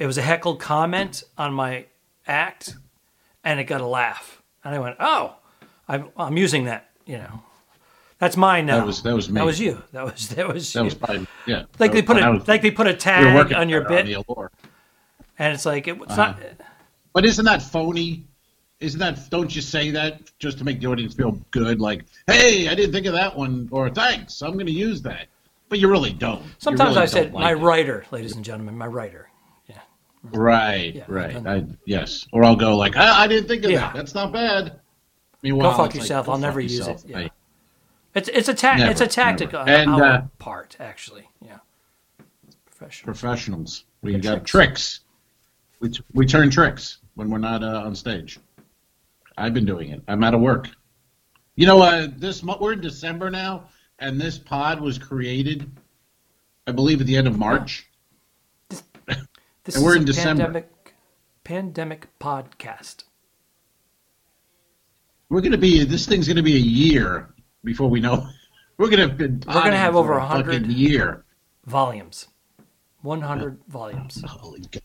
it 0.02 0.06
was 0.06 0.18
a 0.18 0.22
heckled 0.22 0.58
comment 0.58 1.22
on 1.38 1.54
my 1.54 1.86
act, 2.26 2.74
and 3.44 3.60
it 3.60 3.64
got 3.64 3.80
a 3.80 3.86
laugh, 3.86 4.42
and 4.64 4.74
I 4.74 4.80
went, 4.80 4.96
"Oh, 4.98 5.36
I'm, 5.86 6.08
I'm 6.16 6.36
using 6.36 6.64
that." 6.64 6.90
You 7.06 7.18
know, 7.18 7.42
that's 8.18 8.36
mine 8.36 8.66
now. 8.66 8.78
That 8.78 8.86
was 8.86 9.02
that 9.04 9.14
was 9.14 9.28
me. 9.28 9.34
That 9.34 9.44
was 9.46 9.60
you. 9.60 9.80
That 9.92 10.04
was 10.04 10.28
that 10.30 10.48
was 10.52 10.72
That 10.72 10.80
you. 10.80 10.84
was 10.86 10.94
probably 10.96 11.26
yeah. 11.46 11.56
like 11.58 11.72
That 11.78 11.92
they 11.92 12.00
was- 12.00 12.02
put 12.02 12.16
a 12.16 12.30
was- 12.32 12.48
like 12.48 12.62
they 12.62 12.70
put 12.72 12.88
a 12.88 12.90
we 12.90 12.96
tag 12.96 13.34
working 13.36 13.56
on 13.56 13.68
your 13.68 13.86
bit, 13.88 14.06
the 14.06 14.14
allure. 14.14 14.50
and 15.38 15.54
it's 15.54 15.64
like 15.66 15.86
it, 15.86 15.96
it's 16.02 16.12
Uh-huh. 16.18 16.32
not. 16.32 16.38
But 17.12 17.24
isn't 17.24 17.44
that 17.44 17.62
phony? 17.62 18.24
Isn't 18.80 18.98
that? 18.98 19.30
Don't 19.30 19.54
you 19.54 19.62
say 19.62 19.92
that 19.92 20.20
just 20.40 20.58
to 20.58 20.64
make 20.64 20.80
the 20.80 20.86
audience 20.88 21.14
feel 21.14 21.38
good? 21.52 21.80
Like, 21.80 22.04
hey, 22.26 22.66
I 22.68 22.74
didn't 22.74 22.92
think 22.92 23.06
of 23.06 23.12
that 23.12 23.36
one, 23.36 23.68
or 23.70 23.88
thanks, 23.90 24.42
I'm 24.42 24.54
going 24.54 24.66
to 24.66 24.72
use 24.72 25.00
that. 25.02 25.28
But 25.68 25.78
you 25.78 25.88
really 25.88 26.12
don't. 26.12 26.42
Sometimes 26.58 26.90
really 26.96 27.02
I 27.02 27.06
said 27.06 27.24
don't 27.30 27.34
like 27.34 27.42
my 27.44 27.52
it. 27.52 27.64
writer, 27.64 28.04
ladies 28.10 28.34
and 28.34 28.44
gentlemen, 28.44 28.76
my 28.76 28.88
writer. 28.88 29.28
Right, 30.30 30.94
Yeah, 30.94 31.04
right. 31.08 31.46
I, 31.46 31.64
yes, 31.84 32.26
or 32.32 32.44
I'll 32.44 32.54
go 32.56 32.76
like, 32.76 32.96
I, 32.96 33.24
I 33.24 33.26
didn't 33.26 33.48
think 33.48 33.64
of 33.64 33.70
Yeah. 33.72 33.80
that. 33.80 33.94
That's 33.96 34.14
not 34.14 34.32
bad. 34.32 34.78
Meanwhile, 35.42 35.72
Go 35.72 35.76
fuck 35.76 35.86
it's 35.86 35.94
like, 35.96 36.02
yourself. 36.02 36.26
go 36.26 36.32
I'll 36.32 36.38
fuck 36.38 36.42
never 36.42 36.60
use 36.60 36.86
it. 36.86 37.04
Yeah. 37.06 37.18
I- 37.18 37.30
It's 38.14 38.28
it's 38.28 38.48
a 38.48 38.54
ta- 38.54 38.76
Never, 38.76 38.90
it's 38.92 39.00
a 39.00 39.06
tactic 39.08 39.52
never. 39.52 39.62
on 39.62 39.68
And, 39.68 39.90
our 39.90 40.04
uh, 40.04 40.22
part, 40.38 40.76
actually. 40.78 41.28
Yeah, 41.44 41.58
professional. 42.66 43.06
professionals. 43.06 43.84
We 44.02 44.12
got 44.18 44.44
tricks. 44.44 44.50
tricks. 44.50 45.00
We 45.80 45.88
t- 45.90 46.04
we 46.12 46.26
turn 46.26 46.50
tricks 46.50 46.98
when 47.14 47.28
we're 47.30 47.38
not 47.38 47.64
uh, 47.64 47.82
on 47.84 47.94
stage. 47.96 48.38
I've 49.36 49.54
been 49.54 49.64
doing 49.64 49.90
it. 49.90 50.02
I'm 50.06 50.22
out 50.22 50.34
of 50.34 50.40
work. 50.40 50.68
You 51.56 51.66
know, 51.66 51.82
uh, 51.82 52.06
this 52.16 52.42
mo- 52.44 52.58
we're 52.60 52.74
in 52.74 52.80
December 52.80 53.30
now, 53.30 53.64
and 53.98 54.20
this 54.20 54.38
pod 54.38 54.80
was 54.80 54.98
created, 54.98 55.70
I 56.66 56.72
believe, 56.72 57.00
at 57.00 57.06
the 57.06 57.16
end 57.16 57.26
of 57.26 57.38
March. 57.38 57.88
This 59.64 59.76
And 59.76 59.84
we're 59.84 59.92
is 59.92 59.96
in 59.96 60.02
a 60.02 60.06
December. 60.06 60.42
Pandemic, 60.44 60.94
pandemic 61.44 62.08
podcast. 62.18 63.04
We're 65.28 65.40
gonna 65.40 65.56
be. 65.58 65.84
This 65.84 66.06
thing's 66.06 66.28
gonna 66.28 66.42
be 66.42 66.56
a 66.56 66.60
year 66.60 67.32
before 67.64 67.88
we 67.88 68.00
know. 68.00 68.26
We're 68.78 68.88
gonna 68.90 69.02
have 69.02 69.16
been. 69.16 69.42
We're 69.46 69.52
gonna 69.54 69.76
have 69.76 69.94
over 69.94 70.14
a 70.14 70.26
hundred- 70.26 70.66
year. 70.66 71.24
Volumes, 71.66 72.26
one 73.02 73.20
hundred 73.20 73.58
volumes. 73.68 74.20
Holy 74.26 74.60
God. 74.60 74.82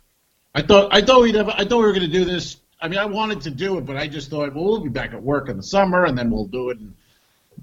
I 0.54 0.62
thought 0.62 0.94
I 0.94 1.02
thought 1.02 1.22
we'd 1.22 1.36
have, 1.36 1.50
I 1.50 1.66
thought 1.66 1.80
we 1.80 1.86
were 1.86 1.94
going 1.94 2.02
to 2.06 2.08
do 2.08 2.24
this. 2.26 2.58
I 2.80 2.88
mean, 2.88 3.00
I 3.00 3.06
wanted 3.06 3.42
to 3.42 3.50
do 3.52 3.78
it, 3.80 3.86
but 3.86 3.96
I 3.98 4.08
just 4.08 4.30
thought, 4.30 4.54
well, 4.54 4.66
we'll 4.66 4.80
be 4.82 4.90
back 4.90 5.14
at 5.14 5.22
work 5.22 5.50
in 5.50 5.58
the 5.58 5.64
summer, 5.64 6.06
and 6.06 6.16
then 6.18 6.30
we'll 6.30 6.46
do 6.46 6.70
it. 6.70 6.78
And 6.78 6.94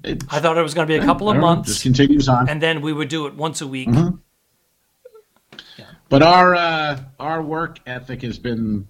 it 0.03 0.25
I 0.31 0.41
thought 0.41 0.59
it 0.59 0.63
was 0.63 0.75
going 0.75 0.89
to 0.89 0.93
be 0.93 0.99
a 1.01 1.05
couple 1.05 1.29
of 1.29 1.35
don't 1.35 1.41
know, 1.43 1.47
months, 1.55 1.69
just 1.69 1.83
continues 1.83 2.29
on. 2.29 2.49
and 2.49 2.61
then 2.61 2.81
we 2.83 2.93
would 2.93 3.09
do 3.09 3.27
it 3.27 3.35
once 3.35 3.61
a 3.61 3.67
week. 3.67 3.89
Mm-hmm. 3.89 4.17
But 6.15 6.23
our 6.23 6.55
uh, 6.55 7.01
our 7.19 7.43
work 7.43 7.81
ethic 7.87 8.23
has 8.23 8.39
been 8.39 8.87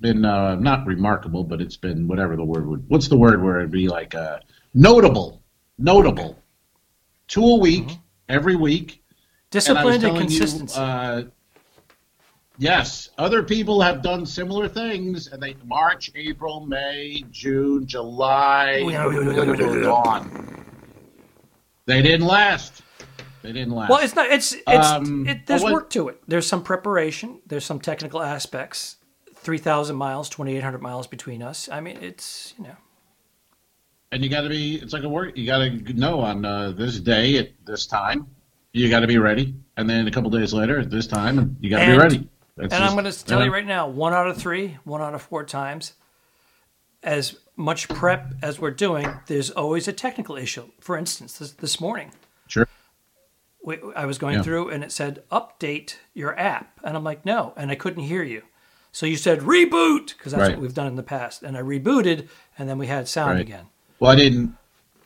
been 0.00 0.24
uh, 0.24 0.56
not 0.56 0.84
remarkable, 0.88 1.44
but 1.44 1.60
it's 1.60 1.76
been 1.76 2.08
whatever 2.08 2.34
the 2.34 2.44
word 2.44 2.66
would. 2.66 2.84
What's 2.88 3.06
the 3.06 3.16
word 3.16 3.40
where 3.40 3.58
it'd 3.60 3.70
be 3.70 3.86
like 3.86 4.16
uh, 4.16 4.40
notable, 4.74 5.40
notable. 5.78 6.36
Two 7.28 7.44
a 7.44 7.58
week, 7.60 7.84
Mm-hmm. 7.84 8.00
every 8.28 8.56
week. 8.56 8.90
And 8.90 9.50
Disciplined 9.52 10.02
and, 10.02 10.16
telling 10.18 10.30
you, 10.30 10.66
uh, 10.74 11.22
Yes, 12.58 13.10
other 13.18 13.44
people 13.44 13.80
have 13.80 14.02
done 14.02 14.26
similar 14.26 14.66
things, 14.66 15.28
and 15.28 15.40
they 15.40 15.54
March, 15.64 16.10
April, 16.16 16.66
May, 16.66 17.22
June, 17.30 17.86
July, 17.86 18.82
gone. 19.84 20.64
They 21.86 22.02
didn't 22.02 22.26
last. 22.26 22.82
They 23.42 23.52
didn't 23.52 23.72
last. 23.72 23.90
Well, 23.90 24.00
it's 24.00 24.14
not. 24.14 24.30
It's 24.30 24.52
it's. 24.52 24.86
Um, 24.86 25.26
it, 25.26 25.46
there's 25.46 25.62
what- 25.62 25.72
work 25.72 25.90
to 25.90 26.08
it. 26.08 26.22
There's 26.28 26.46
some 26.46 26.62
preparation. 26.62 27.40
There's 27.46 27.64
some 27.64 27.80
technical 27.80 28.22
aspects. 28.22 28.96
Three 29.34 29.58
thousand 29.58 29.96
miles, 29.96 30.28
twenty 30.28 30.56
eight 30.56 30.62
hundred 30.62 30.82
miles 30.82 31.06
between 31.06 31.42
us. 31.42 31.68
I 31.68 31.80
mean, 31.80 31.98
it's 32.00 32.54
you 32.56 32.64
know. 32.64 32.76
and 34.12 34.22
you 34.22 34.30
got 34.30 34.42
to 34.42 34.48
be. 34.48 34.76
It's 34.76 34.92
like 34.92 35.02
a 35.02 35.08
work. 35.08 35.36
You 35.36 35.46
got 35.46 35.58
to 35.58 35.92
know 35.94 36.20
on 36.20 36.44
uh, 36.44 36.70
this 36.70 37.00
day 37.00 37.38
at 37.38 37.50
this 37.64 37.86
time. 37.86 38.26
You 38.72 38.88
got 38.88 39.00
to 39.00 39.06
be 39.06 39.18
ready, 39.18 39.54
and 39.76 39.90
then 39.90 40.06
a 40.06 40.10
couple 40.10 40.30
days 40.30 40.54
later 40.54 40.78
at 40.78 40.90
this 40.90 41.06
time, 41.06 41.56
you 41.60 41.68
got 41.68 41.80
to 41.84 41.92
be 41.92 41.98
ready. 41.98 42.28
That's 42.56 42.72
And 42.72 42.84
I'm 42.84 42.92
going 42.92 43.10
to 43.10 43.24
tell 43.24 43.40
yeah. 43.40 43.46
you 43.46 43.52
right 43.52 43.66
now, 43.66 43.88
one 43.88 44.14
out 44.14 44.28
of 44.28 44.36
three, 44.38 44.78
one 44.84 45.00
out 45.02 45.14
of 45.14 45.22
four 45.22 45.44
times, 45.44 45.94
as 47.02 47.38
much 47.56 47.88
prep 47.88 48.34
as 48.42 48.58
we're 48.58 48.70
doing, 48.70 49.08
there's 49.26 49.50
always 49.50 49.88
a 49.88 49.92
technical 49.92 50.36
issue. 50.36 50.70
For 50.80 50.96
instance, 50.96 51.38
this, 51.38 51.52
this 51.52 51.80
morning, 51.80 52.12
Sure. 52.46 52.68
I 53.96 54.06
was 54.06 54.18
going 54.18 54.36
Yeah. 54.36 54.42
through 54.42 54.70
and 54.70 54.82
it 54.82 54.90
said 54.92 55.22
update 55.30 55.96
your 56.14 56.38
app, 56.38 56.80
and 56.82 56.96
I'm 56.96 57.04
like, 57.04 57.24
no, 57.24 57.52
and 57.56 57.70
I 57.70 57.74
couldn't 57.76 58.04
hear 58.04 58.22
you. 58.22 58.42
So 58.90 59.06
you 59.06 59.16
said 59.16 59.40
reboot 59.40 60.08
because 60.16 60.32
that's 60.32 60.42
Right. 60.42 60.50
what 60.52 60.60
we've 60.60 60.74
done 60.74 60.86
in 60.88 60.96
the 60.96 61.02
past, 61.02 61.42
and 61.42 61.56
I 61.56 61.60
rebooted, 61.62 62.28
and 62.58 62.68
then 62.68 62.76
we 62.78 62.88
had 62.88 63.08
sound 63.08 63.32
Right. 63.34 63.40
again. 63.40 63.66
Well, 64.00 64.10
I 64.10 64.16
didn't. 64.16 64.56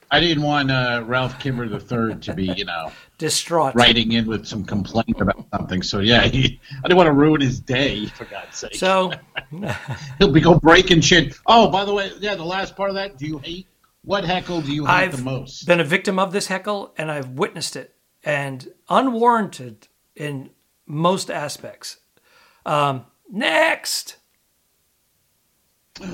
I 0.09 0.21
didn't 0.21 0.45
want 0.45 0.71
uh, 0.71 1.03
Ralph 1.05 1.37
Kimmer 1.41 1.65
III 1.65 2.15
to 2.21 2.33
be, 2.33 2.45
you 2.45 2.65
know, 2.65 2.93
Distraught. 3.19 3.75
writing 3.75 4.13
in 4.13 4.27
with 4.27 4.47
some 4.47 4.65
complaint 4.65 5.21
about 5.21 5.45
something. 5.53 5.83
So 5.83 5.99
yeah, 5.99 6.23
he, 6.23 6.61
I 6.79 6.83
didn't 6.87 6.97
want 6.97 7.09
to 7.09 7.13
ruin 7.13 7.41
his 7.41 7.59
day 7.59 8.07
for 8.07 8.25
God's 8.25 8.57
sake. 8.57 8.77
So 8.77 9.13
He'll 10.21 10.31
be 10.31 10.41
go 10.41 10.61
breaking 10.61 11.01
shit. 11.01 11.35
Oh, 11.47 11.69
by 11.71 11.85
the 11.85 11.93
way, 11.93 12.13
yeah, 12.21 12.37
the 12.37 12.45
last 12.45 12.77
part 12.77 12.91
of 12.91 12.95
that. 12.95 13.19
Do 13.19 13.27
you 13.27 13.39
hate 13.39 13.67
what 14.05 14.25
heckle 14.25 14.61
do 14.63 14.73
you 14.73 14.87
hate 14.87 14.93
I've 14.93 15.17
the 15.17 15.23
most? 15.25 15.67
been 15.67 15.81
a 15.81 15.85
victim 15.85 16.21
of 16.21 16.33
this 16.33 16.47
heckle, 16.47 16.95
and 16.97 17.11
I've 17.11 17.31
witnessed 17.31 17.75
it, 17.75 17.96
and 18.27 18.69
unwarranted 18.91 19.89
in 20.17 20.51
most 20.85 21.31
aspects. 21.31 21.99
Um, 22.67 23.07
next, 23.31 24.17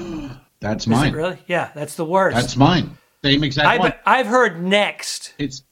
That's 0.60 0.84
is 0.84 0.88
mine. 0.88 1.12
it 1.12 1.16
really? 1.16 1.38
Yeah, 1.48 1.70
that's 1.74 1.96
the 1.96 2.04
worst. 2.04 2.36
That's 2.36 2.56
mine. 2.56 2.96
Same 3.24 3.42
exact 3.42 3.80
one. 3.80 3.92
I've, 3.92 3.98
I've 4.06 4.26
heard 4.26 4.62
next 4.62 5.34
It's 5.38 5.64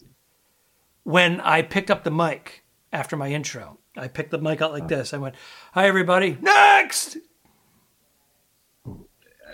when 1.04 1.40
I 1.40 1.62
picked 1.62 1.90
up 1.92 2.02
the 2.02 2.10
mic 2.10 2.64
after 2.92 3.16
my 3.16 3.28
intro. 3.28 3.78
I 3.96 4.08
picked 4.08 4.32
the 4.32 4.38
mic 4.38 4.62
out 4.62 4.72
like 4.72 4.88
this. 4.88 5.14
I 5.14 5.18
went, 5.18 5.36
"Hi, 5.74 5.86
everybody." 5.86 6.38
Next. 6.40 7.18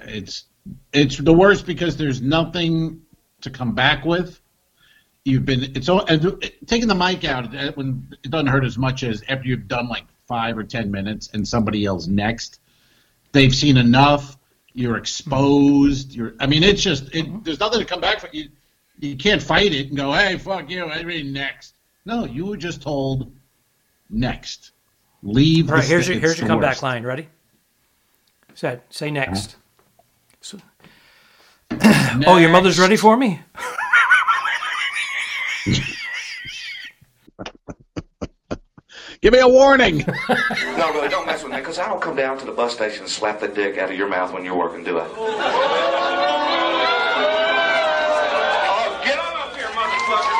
it's 0.06 0.44
it's 0.92 1.18
the 1.18 1.32
worst 1.32 1.66
because 1.66 1.96
there's 1.96 2.22
nothing 2.22 3.02
to 3.42 3.50
come 3.50 3.74
back 3.74 4.04
with. 4.04 4.40
You've 5.26 5.44
been 5.44 5.72
it's 5.74 5.88
all 5.88 6.04
and 6.06 6.40
taking 6.66 6.86
the 6.86 6.94
mic 6.94 7.24
out 7.24 7.52
when 7.76 8.06
it 8.22 8.30
doesn't 8.30 8.46
hurt 8.46 8.64
as 8.64 8.78
much 8.78 9.02
as 9.02 9.24
after 9.28 9.48
you've 9.48 9.66
done 9.66 9.88
like 9.88 10.04
five 10.28 10.56
or 10.56 10.62
ten 10.62 10.92
minutes 10.92 11.30
and 11.32 11.46
somebody 11.46 11.80
yells 11.80 12.06
next. 12.06 12.60
They've 13.32 13.54
seen 13.54 13.76
enough. 13.76 14.38
You're 14.72 14.96
exposed. 14.96 16.14
You're. 16.14 16.34
I 16.38 16.46
mean, 16.46 16.62
it's 16.62 16.80
just 16.80 17.12
it, 17.12 17.26
mm-hmm. 17.26 17.42
there's 17.42 17.58
nothing 17.58 17.80
to 17.80 17.84
come 17.84 18.00
back 18.00 18.20
from. 18.20 18.30
You 18.32 18.50
you 19.00 19.16
can't 19.16 19.42
fight 19.42 19.72
it 19.72 19.88
and 19.88 19.96
go, 19.96 20.12
hey, 20.12 20.38
fuck 20.38 20.70
you, 20.70 20.84
I 20.86 21.02
mean 21.02 21.32
next. 21.32 21.74
No, 22.04 22.24
you 22.24 22.46
were 22.46 22.56
just 22.56 22.82
told 22.82 23.32
next. 24.08 24.70
Leave. 25.24 25.70
All 25.70 25.78
right, 25.78 25.84
here's 25.84 26.06
your 26.06 26.20
here's 26.20 26.38
your 26.38 26.46
comeback 26.46 26.70
worst. 26.70 26.82
line. 26.84 27.02
Ready? 27.02 27.26
Say 28.54 28.78
say 28.90 29.10
next. 29.10 29.56
Uh-huh. 29.56 30.36
So- 30.40 30.60
Next. 31.68 32.22
oh, 32.28 32.36
your 32.36 32.50
mother's 32.50 32.78
ready 32.78 32.96
for 32.96 33.16
me. 33.16 33.40
Give 39.20 39.32
me 39.32 39.40
a 39.40 39.48
warning. 39.48 40.04
No, 40.76 40.92
really, 40.92 41.08
don't 41.08 41.26
mess 41.26 41.42
with 41.42 41.50
me, 41.52 41.58
because 41.58 41.78
I 41.78 41.88
don't 41.88 42.00
come 42.02 42.14
down 42.14 42.38
to 42.38 42.44
the 42.44 42.52
bus 42.52 42.74
station 42.74 43.00
and 43.00 43.10
slap 43.10 43.40
the 43.40 43.48
dick 43.48 43.78
out 43.78 43.90
of 43.90 43.96
your 43.96 44.08
mouth 44.08 44.32
when 44.32 44.44
you're 44.44 44.56
working, 44.56 44.84
do 44.84 45.00
I? 45.00 45.08
Oh, 48.78 49.00
get 49.04 49.18
on 49.18 49.36
up 49.36 49.56
here, 49.56 49.66
motherfucker! 49.68 50.34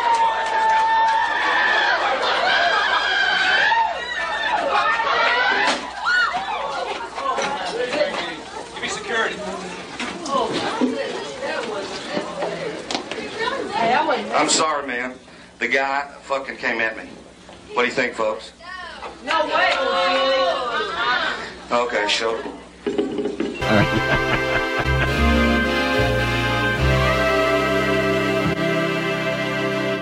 Give 8.75 8.83
me 8.83 8.89
security. 8.89 9.37
Oh, 10.29 10.51
I'm 14.35 14.49
sorry, 14.51 14.86
man. 14.86 14.86
The 15.59 15.69
guy 15.69 16.07
fucking 16.23 16.57
came 16.57 16.81
at 16.81 16.97
me. 16.97 17.05
What 17.73 17.83
do 17.83 17.89
you 17.89 17.95
think, 17.95 18.15
folks? 18.15 18.53
No 19.25 19.47
way. 19.47 19.73
Okay, 21.71 22.09
show. 22.09 22.37
All 22.37 22.43
right. 23.63 24.23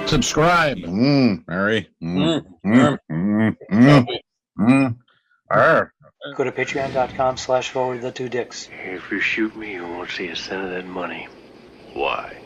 Subscribe. 0.07 0.77
Mm, 0.79 1.45
Mary. 1.49 1.89
Mm, 2.03 2.45
mm, 2.65 2.99
mm, 3.11 3.57
mm, 3.73 4.07
mm. 4.61 4.97
Arr. 5.51 5.93
Go 6.37 6.45
to 6.45 6.53
patreon.com 6.53 7.37
slash 7.37 7.71
forward 7.71 8.01
the 8.03 8.13
two 8.13 8.29
dicks. 8.29 8.69
If 8.71 9.11
you 9.11 9.21
shoot 9.21 9.57
me, 9.57 9.73
you 9.73 9.83
won't 9.83 10.11
see 10.11 10.29
a 10.29 10.37
cent 10.37 10.65
of 10.65 10.71
that 10.71 10.87
money. 10.87 11.29
Why? 11.95 12.37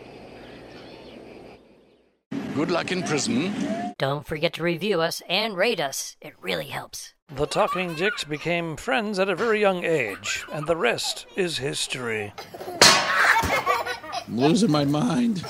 Good 2.54 2.70
luck 2.70 2.90
in 2.92 3.02
prison. 3.02 3.94
Don't 3.98 4.26
forget 4.26 4.52
to 4.54 4.62
review 4.62 5.00
us 5.00 5.22
and 5.28 5.56
rate 5.56 5.80
us. 5.80 6.16
It 6.20 6.34
really 6.40 6.66
helps. 6.66 7.14
The 7.34 7.46
Talking 7.46 7.94
Dicks 7.94 8.24
became 8.24 8.76
friends 8.76 9.18
at 9.18 9.28
a 9.28 9.36
very 9.36 9.60
young 9.60 9.84
age, 9.84 10.44
and 10.52 10.66
the 10.66 10.76
rest 10.76 11.26
is 11.36 11.58
history. 11.58 12.32
I'm 14.26 14.36
losing 14.38 14.70
my 14.70 14.84
mind. 14.84 15.36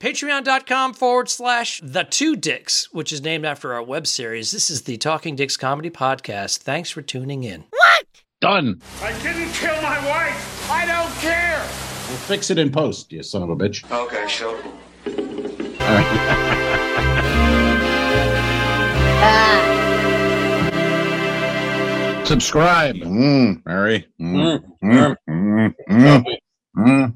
Patreon.com 0.00 0.92
forward 0.94 1.28
slash 1.30 1.80
the 1.82 2.04
two 2.04 2.36
dicks, 2.36 2.92
which 2.92 3.12
is 3.12 3.22
named 3.22 3.46
after 3.46 3.72
our 3.72 3.82
web 3.82 4.06
series. 4.06 4.50
This 4.50 4.68
is 4.70 4.82
the 4.82 4.98
Talking 4.98 5.34
Dicks 5.36 5.56
Comedy 5.56 5.88
Podcast. 5.90 6.58
Thanks 6.58 6.90
for 6.90 7.00
tuning 7.00 7.44
in. 7.44 7.64
What? 7.70 8.06
Done. 8.40 8.82
I 9.02 9.12
didn't 9.22 9.52
kill 9.54 9.80
my 9.82 9.98
wife. 10.06 10.70
I 10.70 10.84
don't 10.84 11.14
care. 11.20 11.85
We'll 12.08 12.18
fix 12.18 12.50
it 12.50 12.58
in 12.58 12.70
post, 12.70 13.12
you 13.12 13.22
son 13.22 13.42
of 13.42 13.50
a 13.50 13.56
bitch. 13.56 13.90
Okay, 13.90 14.28
show. 14.28 14.58
Subscribe. 22.26 22.96
Mm, 22.96 23.64
Mary. 23.64 24.06
Mm, 24.20 24.60
mm, 24.82 25.16
mm, 25.30 25.74
mm, 25.88 26.24
mm. 26.76 27.14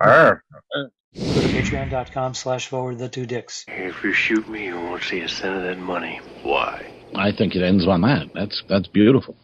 Arr. 0.00 0.42
Go 0.74 0.88
to 1.14 1.48
patreon.com 1.48 2.34
slash 2.34 2.66
forward 2.66 2.98
the 2.98 3.08
two 3.08 3.24
dicks. 3.24 3.64
If 3.68 4.02
you 4.02 4.12
shoot 4.12 4.48
me, 4.48 4.66
you 4.66 4.74
won't 4.74 5.04
see 5.04 5.20
a 5.20 5.28
cent 5.28 5.56
of 5.56 5.62
that 5.62 5.78
money. 5.78 6.20
Why? 6.42 6.92
I 7.14 7.30
think 7.32 7.54
it 7.54 7.62
ends 7.62 7.86
on 7.86 8.00
that. 8.02 8.30
That's 8.34 8.62
that's 8.68 8.88
beautiful. 8.88 9.36